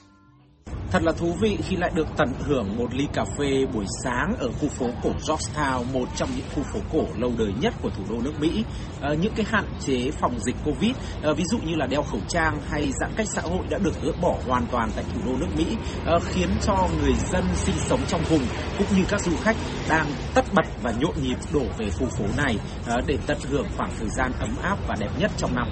Thật 0.91 1.03
là 1.03 1.13
thú 1.13 1.35
vị 1.41 1.59
khi 1.69 1.77
lại 1.77 1.91
được 1.95 2.09
tận 2.17 2.33
hưởng 2.39 2.77
một 2.77 2.95
ly 2.95 3.07
cà 3.13 3.25
phê 3.39 3.67
buổi 3.75 3.85
sáng 4.05 4.35
ở 4.39 4.51
khu 4.61 4.69
phố 4.69 4.87
cổ 5.03 5.11
Georgetown, 5.11 5.85
một 5.93 6.09
trong 6.17 6.29
những 6.37 6.47
khu 6.55 6.63
phố 6.73 6.81
cổ 6.93 7.07
lâu 7.19 7.33
đời 7.39 7.53
nhất 7.61 7.75
của 7.83 7.91
thủ 7.91 8.03
đô 8.11 8.23
nước 8.23 8.33
Mỹ. 8.41 8.65
À, 9.01 9.15
những 9.15 9.33
cái 9.37 9.47
hạn 9.49 9.65
chế 9.81 10.11
phòng 10.21 10.41
dịch 10.41 10.57
Covid, 10.65 10.93
à, 11.23 11.33
ví 11.33 11.45
dụ 11.51 11.59
như 11.59 11.75
là 11.77 11.87
đeo 11.87 12.03
khẩu 12.03 12.21
trang 12.29 12.61
hay 12.69 12.93
giãn 13.01 13.11
cách 13.17 13.27
xã 13.31 13.43
hội 13.43 13.67
đã 13.69 13.79
được 13.79 14.03
gỡ 14.03 14.13
bỏ 14.23 14.37
hoàn 14.47 14.67
toàn 14.67 14.91
tại 14.97 15.05
thủ 15.15 15.21
đô 15.27 15.37
nước 15.37 15.49
Mỹ, 15.57 15.77
à, 16.07 16.15
khiến 16.25 16.49
cho 16.63 16.89
người 17.03 17.15
dân 17.33 17.45
sinh 17.55 17.77
sống 17.79 18.01
trong 18.09 18.23
vùng 18.29 18.43
cũng 18.79 18.89
như 18.97 19.05
các 19.09 19.21
du 19.21 19.33
khách 19.43 19.57
đang 19.89 20.07
tất 20.35 20.45
bật 20.55 20.67
và 20.83 20.93
nhộn 21.01 21.15
nhịp 21.23 21.39
đổ 21.53 21.65
về 21.79 21.91
khu 21.91 22.07
phố 22.19 22.25
này 22.37 22.57
à, 22.87 22.97
để 23.07 23.19
tận 23.27 23.39
hưởng 23.51 23.67
khoảng 23.77 23.91
thời 23.99 24.09
gian 24.09 24.33
ấm 24.39 24.57
áp 24.63 24.79
và 24.89 24.97
đẹp 25.01 25.11
nhất 25.19 25.31
trong 25.37 25.55
năm. 25.55 25.69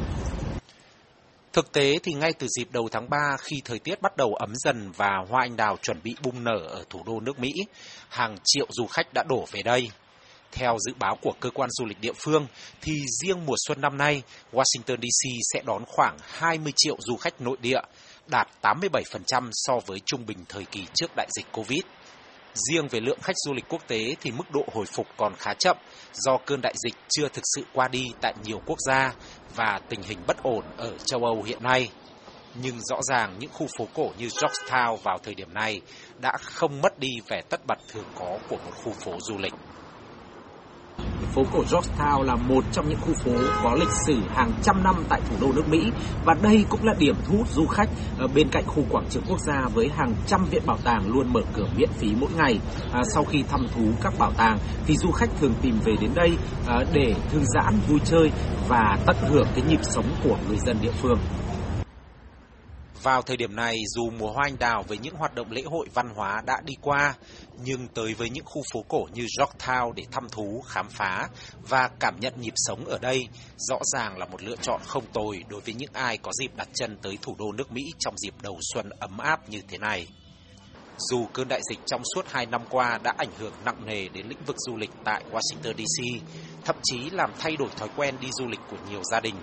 Thực 1.58 1.72
tế 1.72 1.98
thì 2.02 2.12
ngay 2.12 2.32
từ 2.32 2.46
dịp 2.48 2.68
đầu 2.70 2.88
tháng 2.92 3.10
3 3.10 3.36
khi 3.40 3.62
thời 3.64 3.78
tiết 3.78 4.02
bắt 4.02 4.16
đầu 4.16 4.34
ấm 4.34 4.52
dần 4.56 4.90
và 4.96 5.10
hoa 5.28 5.42
anh 5.44 5.56
đào 5.56 5.76
chuẩn 5.82 6.02
bị 6.02 6.16
bung 6.22 6.44
nở 6.44 6.58
ở 6.68 6.84
thủ 6.90 7.02
đô 7.06 7.20
nước 7.20 7.38
Mỹ, 7.38 7.52
hàng 8.08 8.36
triệu 8.44 8.66
du 8.70 8.86
khách 8.86 9.14
đã 9.14 9.24
đổ 9.28 9.46
về 9.52 9.62
đây. 9.62 9.90
Theo 10.52 10.76
dự 10.80 10.92
báo 10.98 11.16
của 11.22 11.32
cơ 11.40 11.50
quan 11.50 11.70
du 11.70 11.86
lịch 11.86 12.00
địa 12.00 12.12
phương 12.16 12.46
thì 12.80 12.92
riêng 13.22 13.46
mùa 13.46 13.54
xuân 13.66 13.80
năm 13.80 13.98
nay, 13.98 14.22
Washington 14.52 14.96
DC 14.96 15.30
sẽ 15.52 15.62
đón 15.66 15.84
khoảng 15.86 16.16
20 16.20 16.72
triệu 16.76 16.96
du 17.00 17.16
khách 17.16 17.40
nội 17.40 17.56
địa, 17.60 17.80
đạt 18.26 18.48
87% 18.62 19.50
so 19.52 19.78
với 19.86 20.00
trung 20.06 20.26
bình 20.26 20.38
thời 20.48 20.64
kỳ 20.64 20.86
trước 20.94 21.10
đại 21.16 21.28
dịch 21.36 21.46
Covid. 21.52 21.80
Riêng 22.58 22.88
về 22.88 23.00
lượng 23.00 23.18
khách 23.22 23.36
du 23.46 23.52
lịch 23.52 23.64
quốc 23.68 23.82
tế 23.86 24.14
thì 24.20 24.30
mức 24.30 24.50
độ 24.52 24.64
hồi 24.72 24.86
phục 24.86 25.06
còn 25.16 25.34
khá 25.38 25.54
chậm 25.54 25.76
do 26.12 26.38
cơn 26.46 26.60
đại 26.62 26.74
dịch 26.84 26.94
chưa 27.08 27.28
thực 27.28 27.44
sự 27.54 27.64
qua 27.72 27.88
đi 27.88 28.04
tại 28.20 28.34
nhiều 28.42 28.60
quốc 28.66 28.78
gia 28.86 29.14
và 29.54 29.80
tình 29.88 30.02
hình 30.02 30.18
bất 30.26 30.42
ổn 30.42 30.64
ở 30.76 30.98
châu 30.98 31.24
Âu 31.24 31.42
hiện 31.42 31.62
nay. 31.62 31.90
Nhưng 32.54 32.80
rõ 32.80 33.00
ràng 33.02 33.34
những 33.38 33.50
khu 33.52 33.66
phố 33.78 33.88
cổ 33.94 34.10
như 34.18 34.26
Georgetown 34.26 34.96
vào 34.96 35.18
thời 35.22 35.34
điểm 35.34 35.54
này 35.54 35.80
đã 36.20 36.32
không 36.42 36.80
mất 36.80 36.98
đi 36.98 37.10
vẻ 37.28 37.42
tất 37.48 37.60
bật 37.66 37.78
thường 37.88 38.06
có 38.14 38.38
của 38.48 38.56
một 38.56 38.72
khu 38.84 38.92
phố 39.04 39.12
du 39.20 39.38
lịch. 39.38 39.54
Phố 41.38 41.44
cổ 41.52 41.62
Georgetown 41.70 42.22
là 42.22 42.36
một 42.36 42.64
trong 42.72 42.88
những 42.88 42.98
khu 43.00 43.12
phố 43.24 43.32
có 43.62 43.74
lịch 43.74 43.92
sử 44.06 44.14
hàng 44.34 44.52
trăm 44.62 44.82
năm 44.82 44.94
tại 45.08 45.20
thủ 45.30 45.36
đô 45.40 45.52
nước 45.52 45.68
Mỹ 45.68 45.90
và 46.24 46.34
đây 46.42 46.64
cũng 46.68 46.84
là 46.84 46.94
điểm 46.98 47.14
thu 47.24 47.36
hút 47.38 47.48
du 47.48 47.66
khách 47.66 47.88
ờ, 48.18 48.26
bên 48.34 48.48
cạnh 48.48 48.64
khu 48.66 48.82
quảng 48.90 49.04
trường 49.10 49.22
quốc 49.28 49.38
gia 49.40 49.68
với 49.74 49.90
hàng 49.96 50.14
trăm 50.26 50.44
viện 50.50 50.62
bảo 50.66 50.78
tàng 50.84 51.08
luôn 51.08 51.32
mở 51.32 51.40
cửa 51.54 51.66
miễn 51.76 51.88
phí 51.92 52.08
mỗi 52.20 52.30
ngày. 52.36 52.58
À, 52.92 53.02
sau 53.14 53.24
khi 53.24 53.42
thăm 53.48 53.66
thú 53.74 53.82
các 54.02 54.18
bảo 54.18 54.32
tàng 54.36 54.58
thì 54.86 54.96
du 54.96 55.10
khách 55.10 55.30
thường 55.40 55.54
tìm 55.62 55.78
về 55.84 55.92
đến 56.00 56.10
đây 56.14 56.30
à, 56.66 56.76
để 56.92 57.14
thư 57.30 57.38
giãn, 57.54 57.80
vui 57.88 58.00
chơi 58.04 58.30
và 58.68 58.98
tận 59.06 59.16
hưởng 59.28 59.46
cái 59.54 59.64
nhịp 59.68 59.80
sống 59.82 60.06
của 60.24 60.36
người 60.48 60.58
dân 60.66 60.76
địa 60.82 60.92
phương. 61.02 61.18
Vào 63.02 63.22
thời 63.22 63.36
điểm 63.36 63.56
này, 63.56 63.76
dù 63.86 64.10
mùa 64.10 64.32
hoa 64.32 64.44
anh 64.46 64.58
đào 64.58 64.84
với 64.88 64.98
những 64.98 65.14
hoạt 65.14 65.34
động 65.34 65.50
lễ 65.50 65.62
hội 65.66 65.86
văn 65.94 66.08
hóa 66.14 66.42
đã 66.46 66.60
đi 66.64 66.74
qua, 66.82 67.14
nhưng 67.64 67.88
tới 67.88 68.14
với 68.14 68.30
những 68.30 68.44
khu 68.44 68.62
phố 68.72 68.84
cổ 68.88 69.06
như 69.12 69.26
Georgetown 69.38 69.92
để 69.92 70.02
thăm 70.10 70.28
thú, 70.28 70.62
khám 70.66 70.88
phá 70.88 71.28
và 71.68 71.88
cảm 72.00 72.20
nhận 72.20 72.32
nhịp 72.40 72.52
sống 72.56 72.84
ở 72.84 72.98
đây, 72.98 73.28
rõ 73.56 73.78
ràng 73.82 74.18
là 74.18 74.26
một 74.26 74.42
lựa 74.42 74.56
chọn 74.56 74.80
không 74.86 75.04
tồi 75.12 75.44
đối 75.48 75.60
với 75.60 75.74
những 75.74 75.90
ai 75.92 76.16
có 76.16 76.32
dịp 76.32 76.56
đặt 76.56 76.68
chân 76.74 76.98
tới 77.02 77.18
thủ 77.22 77.36
đô 77.38 77.52
nước 77.52 77.72
Mỹ 77.72 77.82
trong 77.98 78.18
dịp 78.18 78.34
đầu 78.42 78.58
xuân 78.74 78.90
ấm 79.00 79.18
áp 79.18 79.48
như 79.48 79.60
thế 79.68 79.78
này. 79.78 80.06
Dù 81.10 81.26
cơn 81.32 81.48
đại 81.48 81.60
dịch 81.70 81.78
trong 81.86 82.02
suốt 82.14 82.22
2 82.28 82.46
năm 82.46 82.62
qua 82.70 82.98
đã 83.02 83.14
ảnh 83.18 83.30
hưởng 83.38 83.52
nặng 83.64 83.86
nề 83.86 84.08
đến 84.08 84.26
lĩnh 84.28 84.44
vực 84.46 84.56
du 84.58 84.76
lịch 84.76 84.90
tại 85.04 85.24
Washington 85.32 85.72
DC, 85.72 86.24
thậm 86.64 86.76
chí 86.82 87.10
làm 87.10 87.30
thay 87.38 87.56
đổi 87.56 87.68
thói 87.76 87.88
quen 87.96 88.14
đi 88.20 88.28
du 88.32 88.46
lịch 88.46 88.60
của 88.70 88.76
nhiều 88.90 89.02
gia 89.12 89.20
đình, 89.20 89.34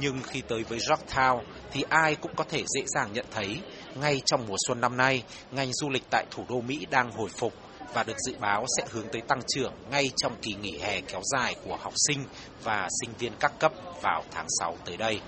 nhưng 0.00 0.22
khi 0.22 0.42
tới 0.48 0.64
với 0.68 0.78
Georgetown 0.78 1.40
thì 1.72 1.84
ai 1.88 2.14
cũng 2.14 2.34
có 2.36 2.44
thể 2.44 2.64
dễ 2.66 2.82
dàng 2.86 3.12
nhận 3.12 3.26
thấy, 3.30 3.60
ngay 3.94 4.20
trong 4.26 4.46
mùa 4.46 4.56
xuân 4.66 4.80
năm 4.80 4.96
nay, 4.96 5.22
ngành 5.50 5.72
du 5.72 5.88
lịch 5.88 6.04
tại 6.10 6.24
thủ 6.30 6.44
đô 6.48 6.60
Mỹ 6.60 6.86
đang 6.90 7.10
hồi 7.10 7.28
phục 7.38 7.52
và 7.94 8.02
được 8.02 8.16
dự 8.26 8.34
báo 8.40 8.66
sẽ 8.78 8.86
hướng 8.90 9.08
tới 9.12 9.22
tăng 9.28 9.40
trưởng 9.48 9.72
ngay 9.90 10.10
trong 10.16 10.32
kỳ 10.42 10.54
nghỉ 10.54 10.78
hè 10.78 11.00
kéo 11.00 11.20
dài 11.32 11.54
của 11.64 11.76
học 11.76 11.92
sinh 12.08 12.24
và 12.64 12.88
sinh 13.00 13.10
viên 13.18 13.32
các 13.40 13.52
cấp 13.58 13.72
vào 14.02 14.24
tháng 14.30 14.46
6 14.60 14.76
tới 14.84 14.96
đây. 14.96 15.20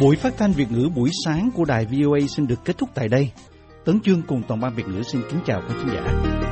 Buổi 0.00 0.16
phát 0.16 0.32
thanh 0.38 0.52
Việt 0.52 0.70
ngữ 0.70 0.88
buổi 0.94 1.10
sáng 1.24 1.50
của 1.54 1.64
đài 1.64 1.86
VOA 1.86 2.18
xin 2.28 2.46
được 2.46 2.64
kết 2.64 2.78
thúc 2.78 2.88
tại 2.94 3.08
đây. 3.08 3.30
Tấn 3.84 4.00
Chương 4.04 4.22
cùng 4.22 4.42
toàn 4.48 4.60
ban 4.60 4.74
Việt 4.74 4.86
ngữ 4.86 5.02
xin 5.02 5.22
kính 5.30 5.40
chào 5.46 5.62
quý 5.68 5.74
khán 5.78 5.94
giả. 5.94 6.51